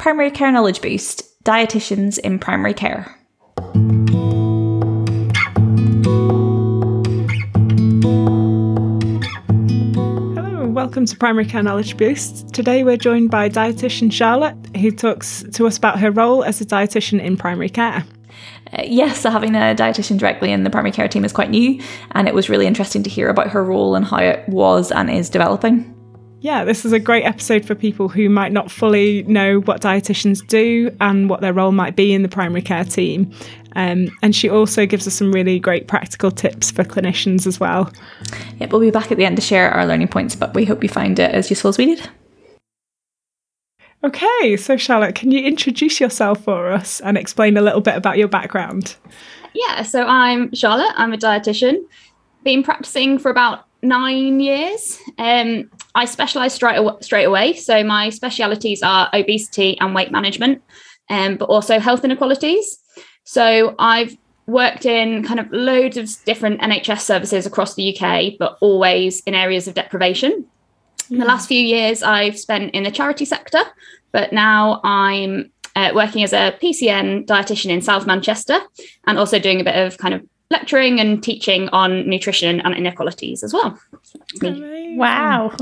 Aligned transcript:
Primary 0.00 0.30
Care 0.30 0.50
Knowledge 0.50 0.80
Boost 0.80 1.44
Dietitians 1.44 2.18
in 2.18 2.38
Primary 2.38 2.72
Care. 2.72 3.14
Hello, 10.34 10.62
and 10.62 10.74
welcome 10.74 11.04
to 11.04 11.14
Primary 11.18 11.44
Care 11.44 11.62
Knowledge 11.62 11.98
Boost. 11.98 12.48
Today 12.54 12.82
we're 12.82 12.96
joined 12.96 13.30
by 13.30 13.50
dietitian 13.50 14.10
Charlotte, 14.10 14.56
who 14.78 14.90
talks 14.90 15.44
to 15.52 15.66
us 15.66 15.76
about 15.76 16.00
her 16.00 16.10
role 16.10 16.44
as 16.44 16.62
a 16.62 16.64
dietitian 16.64 17.22
in 17.22 17.36
primary 17.36 17.68
care. 17.68 18.02
Uh, 18.72 18.82
yes, 18.86 19.20
so 19.20 19.28
having 19.28 19.54
a 19.54 19.74
dietitian 19.76 20.18
directly 20.18 20.50
in 20.50 20.64
the 20.64 20.70
primary 20.70 20.92
care 20.92 21.08
team 21.08 21.26
is 21.26 21.32
quite 21.34 21.50
new, 21.50 21.78
and 22.12 22.26
it 22.26 22.34
was 22.34 22.48
really 22.48 22.66
interesting 22.66 23.02
to 23.02 23.10
hear 23.10 23.28
about 23.28 23.50
her 23.50 23.62
role 23.62 23.94
and 23.94 24.06
how 24.06 24.16
it 24.16 24.48
was 24.48 24.90
and 24.90 25.10
is 25.10 25.28
developing. 25.28 25.94
Yeah, 26.42 26.64
this 26.64 26.86
is 26.86 26.92
a 26.94 26.98
great 26.98 27.24
episode 27.24 27.66
for 27.66 27.74
people 27.74 28.08
who 28.08 28.30
might 28.30 28.50
not 28.50 28.70
fully 28.70 29.24
know 29.24 29.60
what 29.60 29.82
dietitians 29.82 30.46
do 30.46 30.94
and 30.98 31.28
what 31.28 31.42
their 31.42 31.52
role 31.52 31.70
might 31.70 31.96
be 31.96 32.14
in 32.14 32.22
the 32.22 32.30
primary 32.30 32.62
care 32.62 32.84
team. 32.84 33.30
Um, 33.76 34.08
and 34.22 34.34
she 34.34 34.48
also 34.48 34.86
gives 34.86 35.06
us 35.06 35.12
some 35.12 35.32
really 35.32 35.58
great 35.58 35.86
practical 35.86 36.30
tips 36.30 36.70
for 36.70 36.82
clinicians 36.82 37.46
as 37.46 37.60
well. 37.60 37.92
Yep, 38.58 38.72
we'll 38.72 38.80
be 38.80 38.90
back 38.90 39.12
at 39.12 39.18
the 39.18 39.26
end 39.26 39.36
to 39.36 39.42
share 39.42 39.70
our 39.70 39.86
learning 39.86 40.08
points, 40.08 40.34
but 40.34 40.54
we 40.54 40.64
hope 40.64 40.82
you 40.82 40.88
find 40.88 41.18
it 41.18 41.30
as 41.30 41.50
useful 41.50 41.68
as 41.68 41.76
we 41.76 41.94
did. 41.94 42.08
Okay, 44.02 44.56
so 44.56 44.78
Charlotte, 44.78 45.14
can 45.14 45.30
you 45.30 45.44
introduce 45.44 46.00
yourself 46.00 46.42
for 46.42 46.72
us 46.72 47.00
and 47.02 47.18
explain 47.18 47.58
a 47.58 47.62
little 47.62 47.82
bit 47.82 47.96
about 47.96 48.16
your 48.16 48.28
background? 48.28 48.96
Yeah, 49.52 49.82
so 49.82 50.04
I'm 50.04 50.54
Charlotte, 50.54 50.94
I'm 50.96 51.12
a 51.12 51.18
dietitian. 51.18 51.84
Been 52.44 52.62
practicing 52.62 53.18
for 53.18 53.30
about 53.30 53.66
nine 53.82 54.40
years. 54.40 54.98
Um, 55.18 55.70
I 55.94 56.04
specialise 56.04 56.54
straight, 56.54 56.78
aw- 56.78 57.00
straight 57.00 57.24
away. 57.24 57.54
So 57.54 57.82
my 57.84 58.10
specialities 58.10 58.82
are 58.82 59.08
obesity 59.12 59.78
and 59.80 59.94
weight 59.94 60.12
management, 60.12 60.62
um, 61.08 61.36
but 61.36 61.46
also 61.46 61.78
health 61.78 62.04
inequalities. 62.04 62.78
So 63.24 63.74
I've 63.78 64.16
worked 64.46 64.84
in 64.84 65.22
kind 65.24 65.40
of 65.40 65.50
loads 65.52 65.96
of 65.96 66.08
different 66.24 66.60
NHS 66.60 67.00
services 67.00 67.46
across 67.46 67.74
the 67.74 67.96
UK, 67.96 68.34
but 68.38 68.58
always 68.60 69.20
in 69.20 69.34
areas 69.34 69.68
of 69.68 69.74
deprivation. 69.74 70.46
In 71.10 71.18
the 71.18 71.24
last 71.24 71.48
few 71.48 71.60
years, 71.60 72.02
I've 72.02 72.38
spent 72.38 72.74
in 72.74 72.84
the 72.84 72.90
charity 72.90 73.24
sector, 73.24 73.60
but 74.12 74.32
now 74.32 74.80
I'm 74.84 75.50
uh, 75.76 75.92
working 75.94 76.22
as 76.22 76.32
a 76.32 76.56
PCN 76.62 77.26
dietitian 77.26 77.70
in 77.70 77.82
South 77.82 78.06
Manchester 78.06 78.60
and 79.06 79.18
also 79.18 79.38
doing 79.38 79.60
a 79.60 79.64
bit 79.64 79.76
of 79.76 79.98
kind 79.98 80.14
of 80.14 80.22
lecturing 80.50 81.00
and 81.00 81.22
teaching 81.22 81.68
on 81.70 82.08
nutrition 82.08 82.60
and 82.60 82.74
inequalities 82.74 83.42
as 83.42 83.52
well. 83.54 83.78
That's 84.14 84.42
me. 84.42 84.48
Amazing. 84.48 84.96
Wow. 84.98 85.52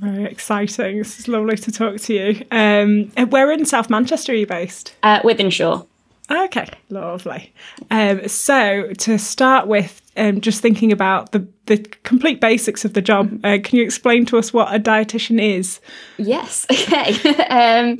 Very 0.00 0.24
exciting. 0.24 0.98
This 0.98 1.18
is 1.18 1.28
lovely 1.28 1.56
to 1.56 1.72
talk 1.72 1.98
to 2.00 2.14
you. 2.14 2.44
Um, 2.50 3.10
and 3.16 3.30
where 3.32 3.50
in 3.50 3.64
South 3.66 3.90
Manchester 3.90 4.32
are 4.32 4.36
you 4.36 4.46
based? 4.46 4.94
uh, 5.02 5.20
Wythenshawe. 5.22 5.86
Okay, 6.30 6.66
lovely. 6.88 7.52
Um, 7.90 8.26
so 8.28 8.92
to 8.98 9.18
start 9.18 9.66
with, 9.66 10.00
um, 10.16 10.40
just 10.40 10.62
thinking 10.62 10.92
about 10.92 11.32
the 11.32 11.46
the 11.66 11.78
complete 12.04 12.40
basics 12.40 12.84
of 12.84 12.94
the 12.94 13.02
job, 13.02 13.38
uh, 13.44 13.58
can 13.62 13.76
you 13.78 13.82
explain 13.84 14.24
to 14.26 14.38
us 14.38 14.52
what 14.52 14.74
a 14.74 14.78
dietitian 14.78 15.40
is? 15.42 15.80
Yes. 16.18 16.66
Okay. 16.72 17.14
um, 17.48 17.98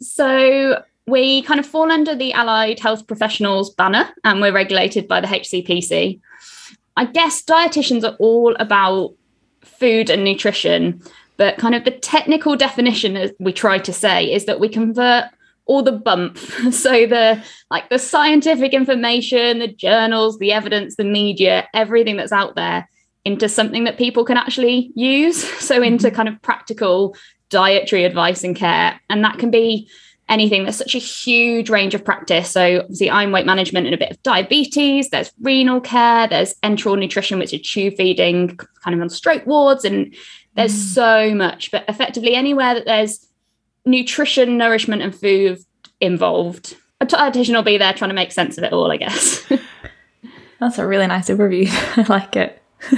so 0.00 0.82
we 1.08 1.42
kind 1.42 1.58
of 1.58 1.66
fall 1.66 1.90
under 1.90 2.14
the 2.14 2.32
Allied 2.32 2.80
Health 2.80 3.06
Professionals 3.06 3.70
banner, 3.74 4.08
and 4.24 4.40
we're 4.40 4.52
regulated 4.52 5.08
by 5.08 5.20
the 5.20 5.26
HCPC. 5.26 6.20
I 6.96 7.04
guess 7.06 7.42
dietitians 7.42 8.04
are 8.04 8.16
all 8.16 8.54
about 8.56 9.14
food 9.62 10.10
and 10.10 10.24
nutrition, 10.24 11.02
but 11.36 11.56
kind 11.56 11.74
of 11.74 11.84
the 11.84 11.92
technical 11.92 12.56
definition, 12.56 13.16
as 13.16 13.32
we 13.38 13.52
try 13.52 13.78
to 13.78 13.92
say, 13.92 14.32
is 14.32 14.44
that 14.44 14.60
we 14.60 14.68
convert 14.68 15.24
all 15.66 15.82
the 15.82 15.92
bump. 15.92 16.38
So 16.72 17.06
the 17.06 17.42
like 17.70 17.88
the 17.88 17.98
scientific 17.98 18.72
information 18.72 19.58
the 19.58 19.68
journals 19.68 20.38
the 20.38 20.52
evidence 20.52 20.96
the 20.96 21.04
media 21.04 21.68
everything 21.74 22.16
that's 22.16 22.32
out 22.32 22.56
there 22.56 22.88
into 23.24 23.48
something 23.48 23.84
that 23.84 23.98
people 23.98 24.24
can 24.24 24.36
actually 24.36 24.90
use. 24.94 25.44
So 25.60 25.82
into 25.82 26.08
mm-hmm. 26.08 26.16
kind 26.16 26.28
of 26.28 26.40
practical 26.42 27.14
dietary 27.50 28.04
advice 28.04 28.44
and 28.44 28.56
care. 28.56 29.00
And 29.08 29.24
that 29.24 29.38
can 29.38 29.50
be 29.50 29.88
anything 30.28 30.64
there's 30.64 30.76
such 30.76 30.94
a 30.94 30.98
huge 30.98 31.70
range 31.70 31.94
of 31.94 32.04
practice 32.04 32.50
so 32.50 32.80
obviously 32.80 33.10
i'm 33.10 33.32
weight 33.32 33.46
management 33.46 33.86
and 33.86 33.94
a 33.94 33.98
bit 33.98 34.10
of 34.10 34.22
diabetes 34.22 35.08
there's 35.10 35.32
renal 35.40 35.80
care 35.80 36.28
there's 36.28 36.54
enteral 36.62 36.98
nutrition 36.98 37.38
which 37.38 37.54
is 37.54 37.62
tube 37.62 37.94
feeding 37.96 38.56
kind 38.84 38.94
of 38.94 39.00
on 39.00 39.08
stroke 39.08 39.46
wards 39.46 39.84
and 39.84 40.14
there's 40.54 40.74
mm. 40.74 40.94
so 40.94 41.34
much 41.34 41.70
but 41.70 41.84
effectively 41.88 42.34
anywhere 42.34 42.74
that 42.74 42.84
there's 42.84 43.28
nutrition, 43.88 44.56
nourishment, 44.56 45.02
and 45.02 45.14
food 45.14 45.58
involved. 46.00 46.76
A 47.00 47.06
dietitian 47.06 47.54
will 47.54 47.62
be 47.62 47.78
there 47.78 47.92
trying 47.92 48.10
to 48.10 48.14
make 48.14 48.32
sense 48.32 48.58
of 48.58 48.64
it 48.64 48.72
all, 48.72 48.90
I 48.90 48.96
guess. 48.96 49.50
That's 50.60 50.78
a 50.78 50.86
really 50.86 51.06
nice 51.06 51.28
overview. 51.28 51.68
I 51.98 52.06
like 52.08 52.36
it. 52.36 52.62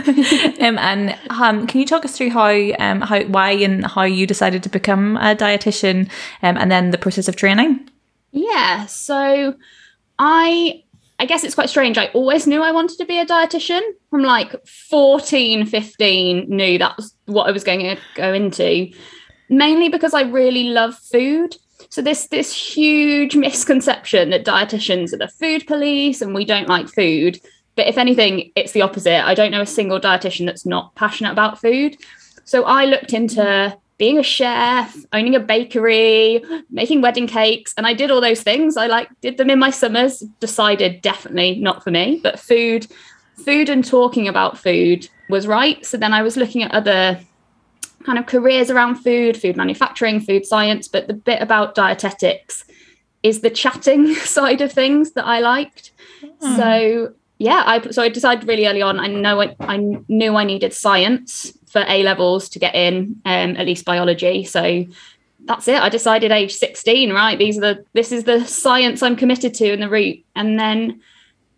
um, 0.60 0.78
and 0.78 1.18
um, 1.30 1.66
can 1.66 1.80
you 1.80 1.86
talk 1.86 2.04
us 2.04 2.16
through 2.16 2.30
how, 2.30 2.50
um, 2.78 3.00
how, 3.00 3.22
why, 3.24 3.50
and 3.50 3.86
how 3.86 4.02
you 4.02 4.26
decided 4.26 4.62
to 4.62 4.68
become 4.68 5.16
a 5.16 5.34
dietitian, 5.34 6.10
um, 6.42 6.56
and 6.56 6.70
then 6.70 6.90
the 6.90 6.98
process 6.98 7.28
of 7.28 7.36
training? 7.36 7.88
yeah. 8.32 8.86
So 8.86 9.54
I 10.18 10.82
I 11.18 11.26
guess 11.26 11.44
it's 11.44 11.54
quite 11.54 11.68
strange. 11.68 11.98
I 11.98 12.06
always 12.08 12.46
knew 12.46 12.62
I 12.62 12.72
wanted 12.72 12.96
to 12.98 13.04
be 13.04 13.18
a 13.18 13.26
dietitian 13.26 13.82
from 14.08 14.22
like 14.22 14.54
14, 14.66 15.66
15, 15.66 16.46
knew 16.48 16.78
that 16.78 16.96
was 16.96 17.14
what 17.26 17.46
I 17.46 17.52
was 17.52 17.62
going 17.62 17.80
to 17.80 17.98
go 18.14 18.32
into. 18.32 18.90
Mainly 19.50 19.90
because 19.90 20.14
I 20.14 20.22
really 20.22 20.64
love 20.64 20.96
food. 20.96 21.56
So 21.90 22.00
this 22.00 22.28
this 22.28 22.54
huge 22.54 23.36
misconception 23.36 24.30
that 24.30 24.44
dietitians 24.44 25.12
are 25.12 25.18
the 25.18 25.28
food 25.28 25.66
police 25.66 26.22
and 26.22 26.34
we 26.34 26.44
don't 26.44 26.68
like 26.68 26.88
food. 26.88 27.40
But 27.76 27.86
if 27.86 27.98
anything, 27.98 28.52
it's 28.56 28.72
the 28.72 28.82
opposite. 28.82 29.24
I 29.24 29.34
don't 29.34 29.50
know 29.50 29.60
a 29.60 29.66
single 29.66 30.00
dietitian 30.00 30.46
that's 30.46 30.66
not 30.66 30.94
passionate 30.94 31.32
about 31.32 31.60
food. 31.60 31.96
So 32.44 32.64
I 32.64 32.84
looked 32.84 33.12
into 33.12 33.76
being 33.96 34.18
a 34.18 34.22
chef, 34.22 34.96
owning 35.12 35.34
a 35.34 35.40
bakery, 35.40 36.42
making 36.70 37.02
wedding 37.02 37.26
cakes, 37.26 37.74
and 37.76 37.86
I 37.86 37.92
did 37.92 38.10
all 38.10 38.20
those 38.20 38.42
things. 38.42 38.76
I 38.76 38.86
like 38.86 39.08
did 39.20 39.36
them 39.36 39.50
in 39.50 39.58
my 39.58 39.70
summers. 39.70 40.20
Decided 40.40 41.02
definitely 41.02 41.56
not 41.56 41.84
for 41.84 41.90
me, 41.90 42.18
but 42.22 42.40
food, 42.40 42.86
food 43.44 43.68
and 43.68 43.84
talking 43.84 44.26
about 44.26 44.58
food 44.58 45.08
was 45.28 45.46
right. 45.46 45.84
So 45.84 45.96
then 45.96 46.12
I 46.12 46.22
was 46.22 46.36
looking 46.36 46.62
at 46.62 46.72
other 46.72 47.20
kind 48.04 48.18
of 48.18 48.26
careers 48.26 48.70
around 48.70 48.96
food, 48.96 49.36
food 49.36 49.56
manufacturing, 49.56 50.20
food 50.20 50.46
science, 50.46 50.88
but 50.88 51.06
the 51.06 51.14
bit 51.14 51.42
about 51.42 51.74
dietetics 51.74 52.64
is 53.22 53.40
the 53.42 53.50
chatting 53.50 54.14
side 54.36 54.60
of 54.60 54.72
things 54.72 55.12
that 55.12 55.26
I 55.26 55.40
liked. 55.40 55.92
Hmm. 56.40 56.56
So 56.56 57.14
yeah, 57.40 57.62
I 57.64 57.90
so 57.90 58.02
I 58.02 58.10
decided 58.10 58.46
really 58.46 58.66
early 58.66 58.82
on. 58.82 59.00
I 59.00 59.06
know 59.06 59.40
I, 59.40 59.56
I 59.60 59.78
knew 59.78 60.36
I 60.36 60.44
needed 60.44 60.74
science 60.74 61.56
for 61.68 61.82
A 61.88 62.02
levels 62.02 62.50
to 62.50 62.58
get 62.58 62.74
in, 62.74 63.18
um, 63.24 63.56
at 63.56 63.64
least 63.64 63.86
biology. 63.86 64.44
So 64.44 64.84
that's 65.46 65.66
it. 65.66 65.80
I 65.80 65.88
decided 65.88 66.32
age 66.32 66.54
16, 66.54 67.14
right? 67.14 67.38
These 67.38 67.56
are 67.56 67.62
the 67.62 67.84
this 67.94 68.12
is 68.12 68.24
the 68.24 68.44
science 68.44 69.02
I'm 69.02 69.16
committed 69.16 69.54
to 69.54 69.72
and 69.72 69.82
the 69.82 69.88
route. 69.88 70.22
And 70.36 70.60
then 70.60 71.00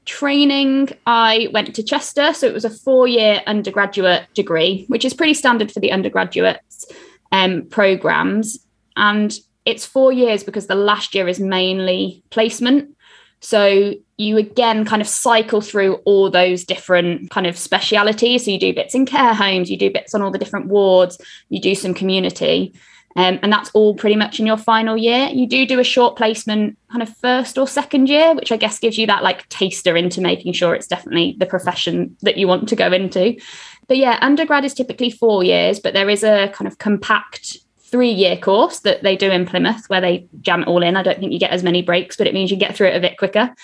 training, 0.05 0.91
I 1.05 1.49
went 1.53 1.75
to 1.75 1.83
Chester. 1.83 2.33
So 2.33 2.47
it 2.47 2.55
was 2.55 2.65
a 2.65 2.71
four-year 2.71 3.43
undergraduate 3.49 4.29
degree, 4.35 4.85
which 4.87 5.05
is 5.05 5.15
pretty 5.15 5.35
standard 5.35 5.73
for 5.73 5.81
the 5.81 5.91
undergraduates 5.91 6.87
um, 7.33 7.67
programs. 7.67 8.65
And 8.95 9.37
it's 9.65 9.85
four 9.85 10.13
years 10.13 10.45
because 10.45 10.69
the 10.69 10.77
last 10.77 11.13
year 11.13 11.27
is 11.27 11.41
mainly 11.41 12.23
placement. 12.31 12.97
So 13.41 13.95
you 14.23 14.39
again 14.39 14.85
kind 14.85 15.03
of 15.03 15.09
cycle 15.09 15.61
through 15.61 15.95
all 16.05 16.31
those 16.31 16.65
different 16.65 17.31
kind 17.31 17.47
of 17.47 17.59
specialities. 17.59 18.45
So 18.45 18.51
you 18.51 18.59
do 18.59 18.75
bits 18.75 18.95
in 18.95 19.07
care 19.07 19.35
homes, 19.35 19.71
you 19.71 19.77
do 19.77 19.91
bits 19.91 20.15
on 20.15 20.23
all 20.23 20.31
the 20.31 20.39
different 20.39 20.67
wards, 20.67 21.21
you 21.49 21.61
do 21.61 21.75
some 21.75 21.95
community. 21.95 22.75
Um, 23.15 23.39
and 23.43 23.53
that's 23.53 23.71
all 23.75 23.95
pretty 23.95 24.17
much 24.17 24.41
in 24.41 24.47
your 24.47 24.57
final 24.57 24.97
year. 24.97 25.29
You 25.29 25.47
do 25.47 25.67
do 25.67 25.79
a 25.79 25.85
short 25.85 26.17
placement 26.17 26.79
kind 26.91 27.03
of 27.03 27.15
first 27.19 27.59
or 27.59 27.69
second 27.69 28.09
year, 28.09 28.35
which 28.35 28.51
I 28.51 28.57
guess 28.57 28.79
gives 28.79 28.97
you 28.97 29.07
that 29.07 29.23
like 29.23 29.47
taster 29.51 29.97
into 29.97 30.23
making 30.23 30.55
sure 30.55 30.75
it's 30.75 30.87
definitely 30.87 31.37
the 31.39 31.47
profession 31.47 32.17
that 32.23 32.39
you 32.39 32.49
want 32.49 32.69
to 32.71 32.77
go 32.77 32.91
into. 32.91 33.39
But 33.87 33.99
yeah, 33.99 34.19
undergrad 34.23 34.65
is 34.65 34.73
typically 34.73 35.11
four 35.11 35.45
years, 35.45 35.79
but 35.79 35.93
there 35.93 36.09
is 36.09 36.25
a 36.25 36.49
kind 36.55 36.67
of 36.67 36.79
compact 36.79 37.59
three 37.93 38.11
year 38.11 38.39
course 38.39 38.81
that 38.81 39.03
they 39.03 39.17
do 39.17 39.31
in 39.31 39.45
Plymouth 39.45 39.85
where 39.89 40.01
they 40.01 40.27
jam 40.41 40.63
it 40.63 40.69
all 40.69 40.83
in. 40.83 40.97
I 40.97 41.03
don't 41.03 41.19
think 41.21 41.33
you 41.33 41.39
get 41.39 41.51
as 41.51 41.63
many 41.63 41.83
breaks, 41.83 42.17
but 42.17 42.27
it 42.27 42.33
means 42.33 42.51
you 42.51 42.57
get 42.57 42.75
through 42.75 42.89
it 42.89 42.97
a 42.97 43.01
bit 43.01 43.19
quicker. 43.19 43.55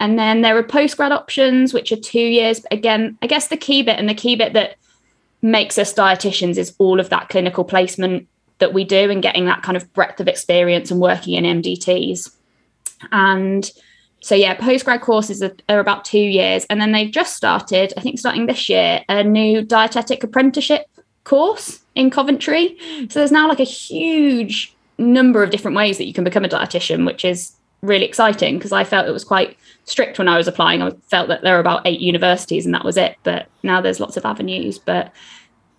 And 0.00 0.18
then 0.18 0.40
there 0.40 0.56
are 0.58 0.62
postgrad 0.62 1.12
options, 1.12 1.72
which 1.72 1.92
are 1.92 1.96
two 1.96 2.18
years. 2.18 2.60
But 2.60 2.72
again, 2.72 3.16
I 3.22 3.26
guess 3.26 3.48
the 3.48 3.56
key 3.56 3.82
bit 3.82 3.98
and 3.98 4.08
the 4.08 4.14
key 4.14 4.36
bit 4.36 4.52
that 4.54 4.76
makes 5.42 5.78
us 5.78 5.94
dietitians 5.94 6.56
is 6.56 6.74
all 6.78 7.00
of 7.00 7.08
that 7.10 7.28
clinical 7.28 7.64
placement 7.64 8.28
that 8.58 8.72
we 8.72 8.84
do 8.84 9.10
and 9.10 9.22
getting 9.22 9.44
that 9.46 9.62
kind 9.62 9.76
of 9.76 9.92
breadth 9.92 10.20
of 10.20 10.28
experience 10.28 10.90
and 10.90 11.00
working 11.00 11.34
in 11.34 11.62
MDTs. 11.62 12.34
And 13.10 13.70
so, 14.20 14.36
yeah, 14.36 14.56
postgrad 14.56 15.00
courses 15.00 15.42
are, 15.42 15.52
are 15.68 15.80
about 15.80 16.04
two 16.04 16.18
years. 16.18 16.64
And 16.70 16.80
then 16.80 16.92
they've 16.92 17.10
just 17.10 17.36
started, 17.36 17.92
I 17.96 18.00
think 18.00 18.20
starting 18.20 18.46
this 18.46 18.68
year, 18.68 19.04
a 19.08 19.24
new 19.24 19.62
dietetic 19.62 20.22
apprenticeship 20.22 20.86
course 21.24 21.80
in 21.96 22.10
Coventry. 22.10 22.76
So 23.08 23.18
there's 23.18 23.32
now 23.32 23.48
like 23.48 23.60
a 23.60 23.64
huge 23.64 24.74
number 24.96 25.42
of 25.42 25.50
different 25.50 25.76
ways 25.76 25.98
that 25.98 26.06
you 26.06 26.12
can 26.12 26.24
become 26.24 26.44
a 26.44 26.48
dietitian, 26.48 27.04
which 27.04 27.24
is 27.24 27.52
really 27.82 28.04
exciting 28.04 28.58
because 28.58 28.72
I 28.72 28.84
felt 28.84 29.08
it 29.08 29.12
was 29.12 29.24
quite 29.24 29.56
strict 29.84 30.18
when 30.18 30.28
I 30.28 30.36
was 30.36 30.48
applying. 30.48 30.82
I 30.82 30.90
felt 31.08 31.28
that 31.28 31.42
there 31.42 31.54
were 31.54 31.60
about 31.60 31.86
eight 31.86 32.00
universities 32.00 32.64
and 32.64 32.74
that 32.74 32.84
was 32.84 32.96
it. 32.96 33.16
But 33.22 33.48
now 33.62 33.80
there's 33.80 34.00
lots 34.00 34.16
of 34.16 34.24
avenues. 34.24 34.78
But 34.78 35.12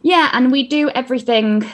yeah, 0.01 0.29
and 0.33 0.51
we 0.51 0.67
do 0.67 0.89
everything. 0.89 1.65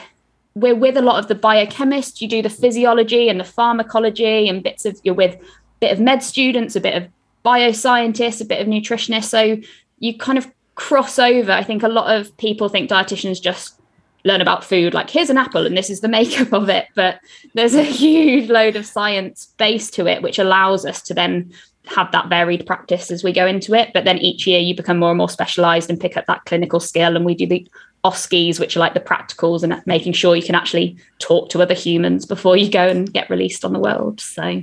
We're 0.54 0.74
with 0.74 0.96
a 0.96 1.02
lot 1.02 1.18
of 1.18 1.28
the 1.28 1.34
biochemists. 1.34 2.20
You 2.20 2.28
do 2.28 2.42
the 2.42 2.50
physiology 2.50 3.28
and 3.28 3.40
the 3.40 3.44
pharmacology 3.44 4.48
and 4.48 4.62
bits 4.62 4.84
of 4.84 5.00
you're 5.02 5.14
with 5.14 5.34
a 5.34 5.40
bit 5.80 5.92
of 5.92 6.00
med 6.00 6.22
students, 6.22 6.76
a 6.76 6.80
bit 6.80 6.94
of 6.94 7.08
bioscientists, 7.44 8.40
a 8.40 8.44
bit 8.44 8.60
of 8.60 8.68
nutritionists. 8.68 9.24
So 9.24 9.58
you 9.98 10.16
kind 10.16 10.38
of 10.38 10.50
cross 10.74 11.18
over. 11.18 11.52
I 11.52 11.62
think 11.62 11.82
a 11.82 11.88
lot 11.88 12.14
of 12.14 12.36
people 12.36 12.68
think 12.68 12.90
dietitians 12.90 13.40
just 13.40 13.80
learn 14.24 14.40
about 14.42 14.62
food 14.62 14.92
like 14.92 15.08
here's 15.08 15.30
an 15.30 15.38
apple 15.38 15.64
and 15.64 15.76
this 15.76 15.88
is 15.88 16.00
the 16.00 16.08
makeup 16.18 16.52
of 16.52 16.68
it 16.68 16.86
but 16.94 17.20
there's 17.54 17.74
a 17.74 17.82
huge 17.82 18.50
load 18.50 18.76
of 18.76 18.84
science 18.84 19.46
base 19.56 19.90
to 19.90 20.06
it 20.06 20.22
which 20.22 20.38
allows 20.38 20.84
us 20.84 21.00
to 21.00 21.14
then 21.14 21.50
have 21.86 22.12
that 22.12 22.28
varied 22.28 22.66
practice 22.66 23.10
as 23.10 23.24
we 23.24 23.32
go 23.32 23.46
into 23.46 23.74
it 23.74 23.90
but 23.94 24.04
then 24.04 24.18
each 24.18 24.46
year 24.46 24.60
you 24.60 24.74
become 24.74 24.98
more 24.98 25.10
and 25.10 25.18
more 25.18 25.28
specialized 25.28 25.90
and 25.90 26.00
pick 26.00 26.16
up 26.16 26.26
that 26.26 26.44
clinical 26.44 26.80
skill 26.80 27.16
and 27.16 27.24
we 27.24 27.34
do 27.34 27.46
the 27.46 27.66
OSCEs 28.04 28.58
which 28.58 28.76
are 28.76 28.80
like 28.80 28.94
the 28.94 29.00
practicals 29.00 29.62
and 29.62 29.82
making 29.86 30.12
sure 30.12 30.36
you 30.36 30.42
can 30.42 30.54
actually 30.54 30.96
talk 31.18 31.50
to 31.50 31.60
other 31.60 31.74
humans 31.74 32.24
before 32.24 32.56
you 32.56 32.70
go 32.70 32.86
and 32.86 33.12
get 33.12 33.28
released 33.28 33.64
on 33.64 33.72
the 33.72 33.78
world 33.78 34.20
so 34.20 34.62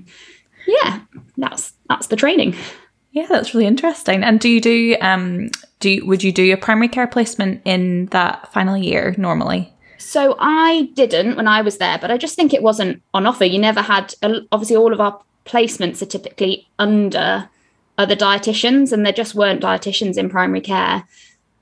yeah 0.68 1.02
that's 1.38 1.74
that's 1.90 2.08
the 2.08 2.16
training 2.16 2.56
yeah, 3.18 3.26
that's 3.28 3.56
really 3.56 3.66
interesting. 3.66 4.24
And 4.24 4.40
do 4.40 4.48
you 4.48 4.62
do 4.62 4.96
um 5.02 5.50
do 5.80 5.90
you, 5.90 6.06
would 6.06 6.24
you 6.24 6.32
do 6.32 6.54
a 6.54 6.58
primary 6.58 6.88
care 6.88 7.08
placement 7.08 7.62
in 7.66 8.06
that 8.08 8.54
final 8.54 8.78
year 8.78 9.16
normally? 9.18 9.74
So 9.98 10.36
I 10.40 10.92
didn't 10.94 11.36
when 11.36 11.48
I 11.48 11.62
was 11.62 11.80
there, 11.80 11.98
but 11.98 12.12
I 12.12 12.18
just 12.18 12.36
think 12.36 12.54
it 12.54 12.62
wasn't 12.62 13.02
on 13.16 13.26
offer. 13.26 13.44
You 13.44 13.58
never 13.58 13.82
had 13.82 14.14
obviously 14.52 14.76
all 14.76 14.94
of 14.94 15.02
our 15.02 15.20
placements 15.48 16.02
are 16.02 16.06
typically 16.08 16.68
under 16.78 17.50
other 17.98 18.16
dietitians 18.16 18.92
and 18.92 19.06
there 19.06 19.14
just 19.14 19.36
weren't 19.36 19.64
dietitians 19.64 20.18
in 20.18 20.30
primary 20.30 20.62
care. 20.62 21.04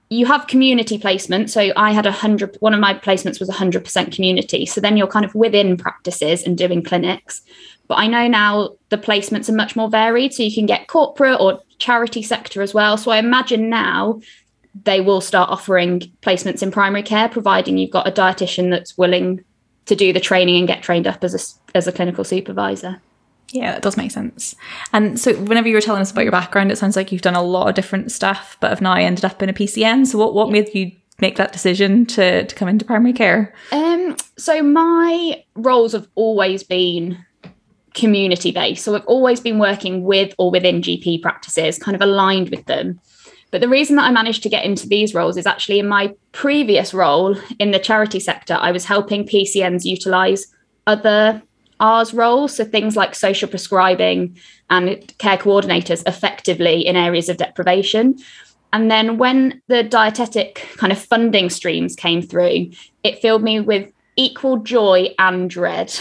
You 0.09 0.25
have 0.25 0.47
community 0.47 0.97
placement. 0.97 1.49
So 1.49 1.71
I 1.75 1.91
had 1.91 2.05
a 2.05 2.11
hundred, 2.11 2.57
one 2.59 2.73
of 2.73 2.79
my 2.79 2.93
placements 2.93 3.39
was 3.39 3.49
100% 3.49 4.13
community. 4.13 4.65
So 4.65 4.81
then 4.81 4.97
you're 4.97 5.07
kind 5.07 5.25
of 5.25 5.33
within 5.33 5.77
practices 5.77 6.43
and 6.43 6.57
doing 6.57 6.83
clinics. 6.83 7.41
But 7.87 7.99
I 7.99 8.07
know 8.07 8.27
now 8.27 8.75
the 8.89 8.97
placements 8.97 9.49
are 9.49 9.53
much 9.53 9.75
more 9.75 9.89
varied. 9.89 10.33
So 10.33 10.43
you 10.43 10.53
can 10.53 10.65
get 10.65 10.87
corporate 10.87 11.39
or 11.39 11.61
charity 11.77 12.21
sector 12.21 12.61
as 12.61 12.73
well. 12.73 12.97
So 12.97 13.11
I 13.11 13.17
imagine 13.17 13.69
now 13.69 14.21
they 14.83 15.01
will 15.01 15.21
start 15.21 15.49
offering 15.49 16.01
placements 16.21 16.61
in 16.61 16.71
primary 16.71 17.03
care, 17.03 17.29
providing 17.29 17.77
you've 17.77 17.91
got 17.91 18.07
a 18.07 18.11
dietitian 18.11 18.69
that's 18.69 18.97
willing 18.97 19.43
to 19.85 19.95
do 19.95 20.11
the 20.11 20.19
training 20.19 20.57
and 20.57 20.67
get 20.67 20.83
trained 20.83 21.07
up 21.07 21.23
as 21.23 21.33
a, 21.33 21.77
as 21.77 21.87
a 21.87 21.91
clinical 21.91 22.23
supervisor. 22.23 23.01
Yeah, 23.51 23.73
that 23.73 23.81
does 23.81 23.97
make 23.97 24.11
sense. 24.11 24.55
And 24.91 25.19
so, 25.19 25.33
whenever 25.35 25.67
you 25.67 25.75
were 25.75 25.81
telling 25.81 26.01
us 26.01 26.11
about 26.11 26.23
your 26.23 26.31
background, 26.31 26.71
it 26.71 26.77
sounds 26.77 26.95
like 26.95 27.11
you've 27.11 27.21
done 27.21 27.35
a 27.35 27.43
lot 27.43 27.69
of 27.69 27.75
different 27.75 28.11
stuff, 28.11 28.57
but 28.59 28.69
have 28.69 28.81
now 28.81 28.95
ended 28.95 29.23
up 29.23 29.41
in 29.41 29.49
a 29.49 29.53
PCN. 29.53 30.07
So, 30.07 30.17
what, 30.17 30.33
what 30.33 30.49
made 30.49 30.73
you 30.73 30.91
make 31.19 31.37
that 31.37 31.53
decision 31.53 32.05
to, 32.07 32.45
to 32.45 32.55
come 32.55 32.67
into 32.67 32.85
primary 32.85 33.13
care? 33.13 33.53
Um, 33.71 34.17
so, 34.37 34.61
my 34.61 35.43
roles 35.55 35.93
have 35.93 36.07
always 36.15 36.63
been 36.63 37.23
community 37.95 38.51
based. 38.51 38.83
So 38.83 38.93
I've 38.93 39.05
always 39.05 39.39
been 39.39 39.57
working 39.57 40.03
with 40.03 40.35
or 40.37 40.51
within 40.51 40.81
GP 40.81 41.21
practices, 41.21 41.79
kind 41.79 41.95
of 41.95 42.01
aligned 42.01 42.49
with 42.49 42.65
them. 42.65 42.99
But 43.51 43.61
the 43.61 43.69
reason 43.69 43.95
that 43.95 44.03
I 44.03 44.11
managed 44.11 44.43
to 44.43 44.49
get 44.49 44.65
into 44.65 44.87
these 44.87 45.13
roles 45.13 45.37
is 45.37 45.45
actually 45.45 45.79
in 45.79 45.87
my 45.87 46.13
previous 46.33 46.93
role 46.93 47.37
in 47.57 47.71
the 47.71 47.79
charity 47.79 48.19
sector, 48.19 48.57
I 48.59 48.71
was 48.71 48.85
helping 48.85 49.25
PCNs 49.25 49.85
utilize 49.85 50.47
other 50.85 51.41
ARRS 51.79 52.13
roles. 52.13 52.55
So 52.55 52.65
things 52.65 52.95
like 52.95 53.15
social 53.15 53.49
prescribing 53.49 54.37
and 54.69 55.13
care 55.17 55.37
coordinators 55.37 56.03
effectively 56.07 56.85
in 56.85 56.95
areas 56.95 57.29
of 57.29 57.37
deprivation. 57.37 58.17
And 58.73 58.91
then 58.91 59.17
when 59.17 59.61
the 59.67 59.83
dietetic 59.83 60.55
kind 60.77 60.91
of 60.91 60.99
funding 60.99 61.49
streams 61.49 61.95
came 61.95 62.21
through, 62.21 62.71
it 63.03 63.19
filled 63.19 63.43
me 63.43 63.59
with 63.59 63.89
equal 64.17 64.57
joy 64.57 65.13
and 65.19 65.49
dread. 65.49 65.93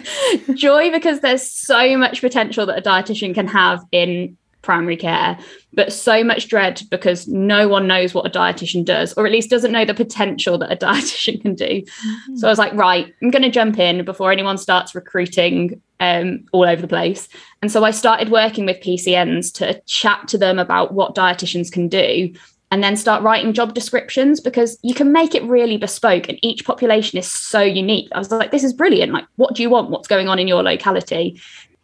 joy 0.54 0.90
because 0.90 1.20
there's 1.20 1.42
so 1.42 1.96
much 1.96 2.20
potential 2.20 2.66
that 2.66 2.78
a 2.78 2.82
dietitian 2.82 3.34
can 3.34 3.46
have 3.46 3.84
in 3.92 4.36
primary 4.62 4.96
care, 4.96 5.38
but 5.72 5.92
so 5.92 6.24
much 6.24 6.48
dread 6.48 6.82
because 6.90 7.28
no 7.28 7.68
one 7.68 7.86
knows 7.86 8.14
what 8.14 8.26
a 8.26 8.30
dietitian 8.30 8.84
does, 8.84 9.12
or 9.14 9.26
at 9.26 9.32
least 9.32 9.50
doesn't 9.50 9.72
know 9.72 9.84
the 9.84 9.94
potential 9.94 10.58
that 10.58 10.72
a 10.72 10.76
dietitian 10.86 11.40
can 11.40 11.54
do. 11.54 11.64
Mm-hmm. 11.82 12.36
So 12.36 12.48
I 12.48 12.50
was 12.50 12.58
like, 12.58 12.72
right, 12.74 13.12
I'm 13.22 13.30
going 13.30 13.42
to 13.42 13.50
jump 13.50 13.78
in 13.78 14.04
before 14.04 14.32
anyone 14.32 14.58
starts 14.58 14.94
recruiting 14.94 15.80
um, 16.00 16.44
all 16.52 16.64
over 16.64 16.80
the 16.80 16.88
place. 16.88 17.28
And 17.62 17.72
so 17.72 17.84
I 17.84 17.90
started 17.90 18.30
working 18.30 18.66
with 18.66 18.80
PCNs 18.80 19.52
to 19.54 19.80
chat 19.86 20.28
to 20.28 20.38
them 20.38 20.58
about 20.58 20.94
what 20.94 21.14
dietitians 21.14 21.70
can 21.70 21.88
do 21.88 22.32
and 22.70 22.82
then 22.82 22.96
start 22.96 23.22
writing 23.22 23.52
job 23.52 23.74
descriptions 23.74 24.40
because 24.40 24.78
you 24.82 24.94
can 24.94 25.10
make 25.10 25.34
it 25.34 25.42
really 25.44 25.76
bespoke 25.76 26.28
and 26.28 26.38
each 26.42 26.64
population 26.64 27.18
is 27.18 27.30
so 27.30 27.60
unique. 27.60 28.08
I 28.12 28.18
was 28.18 28.30
like, 28.30 28.50
this 28.50 28.64
is 28.64 28.72
brilliant. 28.72 29.12
Like, 29.12 29.24
what 29.36 29.54
do 29.54 29.62
you 29.62 29.70
want? 29.70 29.90
What's 29.90 30.08
going 30.08 30.28
on 30.28 30.38
in 30.38 30.46
your 30.46 30.62
locality? 30.62 31.40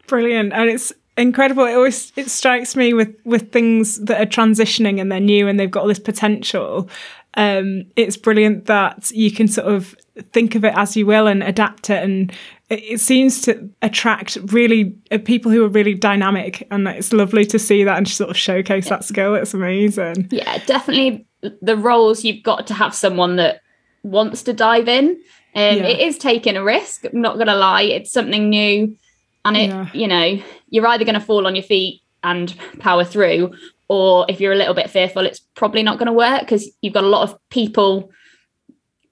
Brilliant. 0.07 0.53
And 0.53 0.69
it's 0.69 0.93
incredible. 1.17 1.65
It 1.65 1.75
always 1.75 2.13
it 2.17 2.31
strikes 2.31 2.77
me 2.77 2.93
with 2.93 3.15
with 3.25 3.53
things 3.53 3.99
that 4.01 4.21
are 4.21 4.27
transitioning 4.27 5.01
and 5.01 5.11
they're 5.11 5.21
new 5.21 5.49
and 5.49 5.59
they've 5.59 5.71
got 5.71 5.83
all 5.83 5.89
this 5.89 5.99
potential. 5.99 6.89
Um, 7.37 7.87
it's 7.97 8.17
brilliant 8.17 8.67
that 8.67 9.11
you 9.11 9.31
can 9.31 9.49
sort 9.49 9.67
of 9.67 9.97
think 10.33 10.55
of 10.55 10.65
it 10.65 10.73
as 10.77 10.97
you 10.97 11.07
will 11.07 11.27
and 11.27 11.43
adapt 11.43 11.91
it. 11.91 12.03
And 12.03 12.33
it 12.71 13.01
seems 13.01 13.43
to 13.43 13.69
attract 13.83 14.39
really 14.47 14.97
uh, 15.11 15.19
people 15.25 15.51
who 15.51 15.65
are 15.65 15.69
really 15.69 15.95
dynamic. 15.95 16.67
And 16.71 16.87
it's 16.87 17.13
lovely 17.13 17.45
to 17.47 17.59
see 17.59 17.85
that 17.85 17.99
and 17.99 18.09
sort 18.09 18.31
of 18.31 18.37
showcase 18.37 18.89
that 18.89 19.05
skill. 19.05 19.35
It's 19.35 19.55
amazing. 19.55 20.29
Yeah 20.31 20.59
definitely 20.67 21.27
the 21.61 21.77
roles 21.77 22.25
you've 22.25 22.43
got 22.43 22.67
to 22.69 22.75
have 22.75 22.95
someone 22.95 23.37
that 23.37 23.61
wants 24.03 24.43
to 24.45 24.53
dive 24.53 24.89
in. 24.89 25.21
Um, 25.57 25.77
yeah. 25.79 25.85
it 25.85 26.01
is 26.01 26.19
taking 26.19 26.57
a 26.57 26.65
risk 26.65 27.05
I'm 27.05 27.21
not 27.21 27.39
gonna 27.39 27.55
lie. 27.55 27.83
It's 27.83 28.13
something 28.13 28.49
new 28.49 28.97
and 29.45 29.57
it 29.57 29.71
yeah. 29.71 29.89
you 29.93 30.07
know 30.07 30.43
you're 30.69 30.87
either 30.89 31.05
going 31.05 31.19
to 31.19 31.21
fall 31.21 31.47
on 31.47 31.55
your 31.55 31.65
feet 31.65 32.03
and 32.23 32.55
power 32.79 33.05
through 33.05 33.53
or 33.89 34.25
if 34.29 34.41
you're 34.41 34.53
a 34.53 34.57
little 34.57 34.75
bit 34.75 34.91
fearful 34.91 35.27
it's 35.27 35.41
probably 35.55 35.83
not 35.83 35.99
going 35.99 36.07
to 36.07 36.13
work 36.13 36.41
because 36.41 36.71
you've 36.81 36.95
got 36.95 37.05
a 37.05 37.09
lot 37.09 37.29
of 37.29 37.39
people 37.51 38.11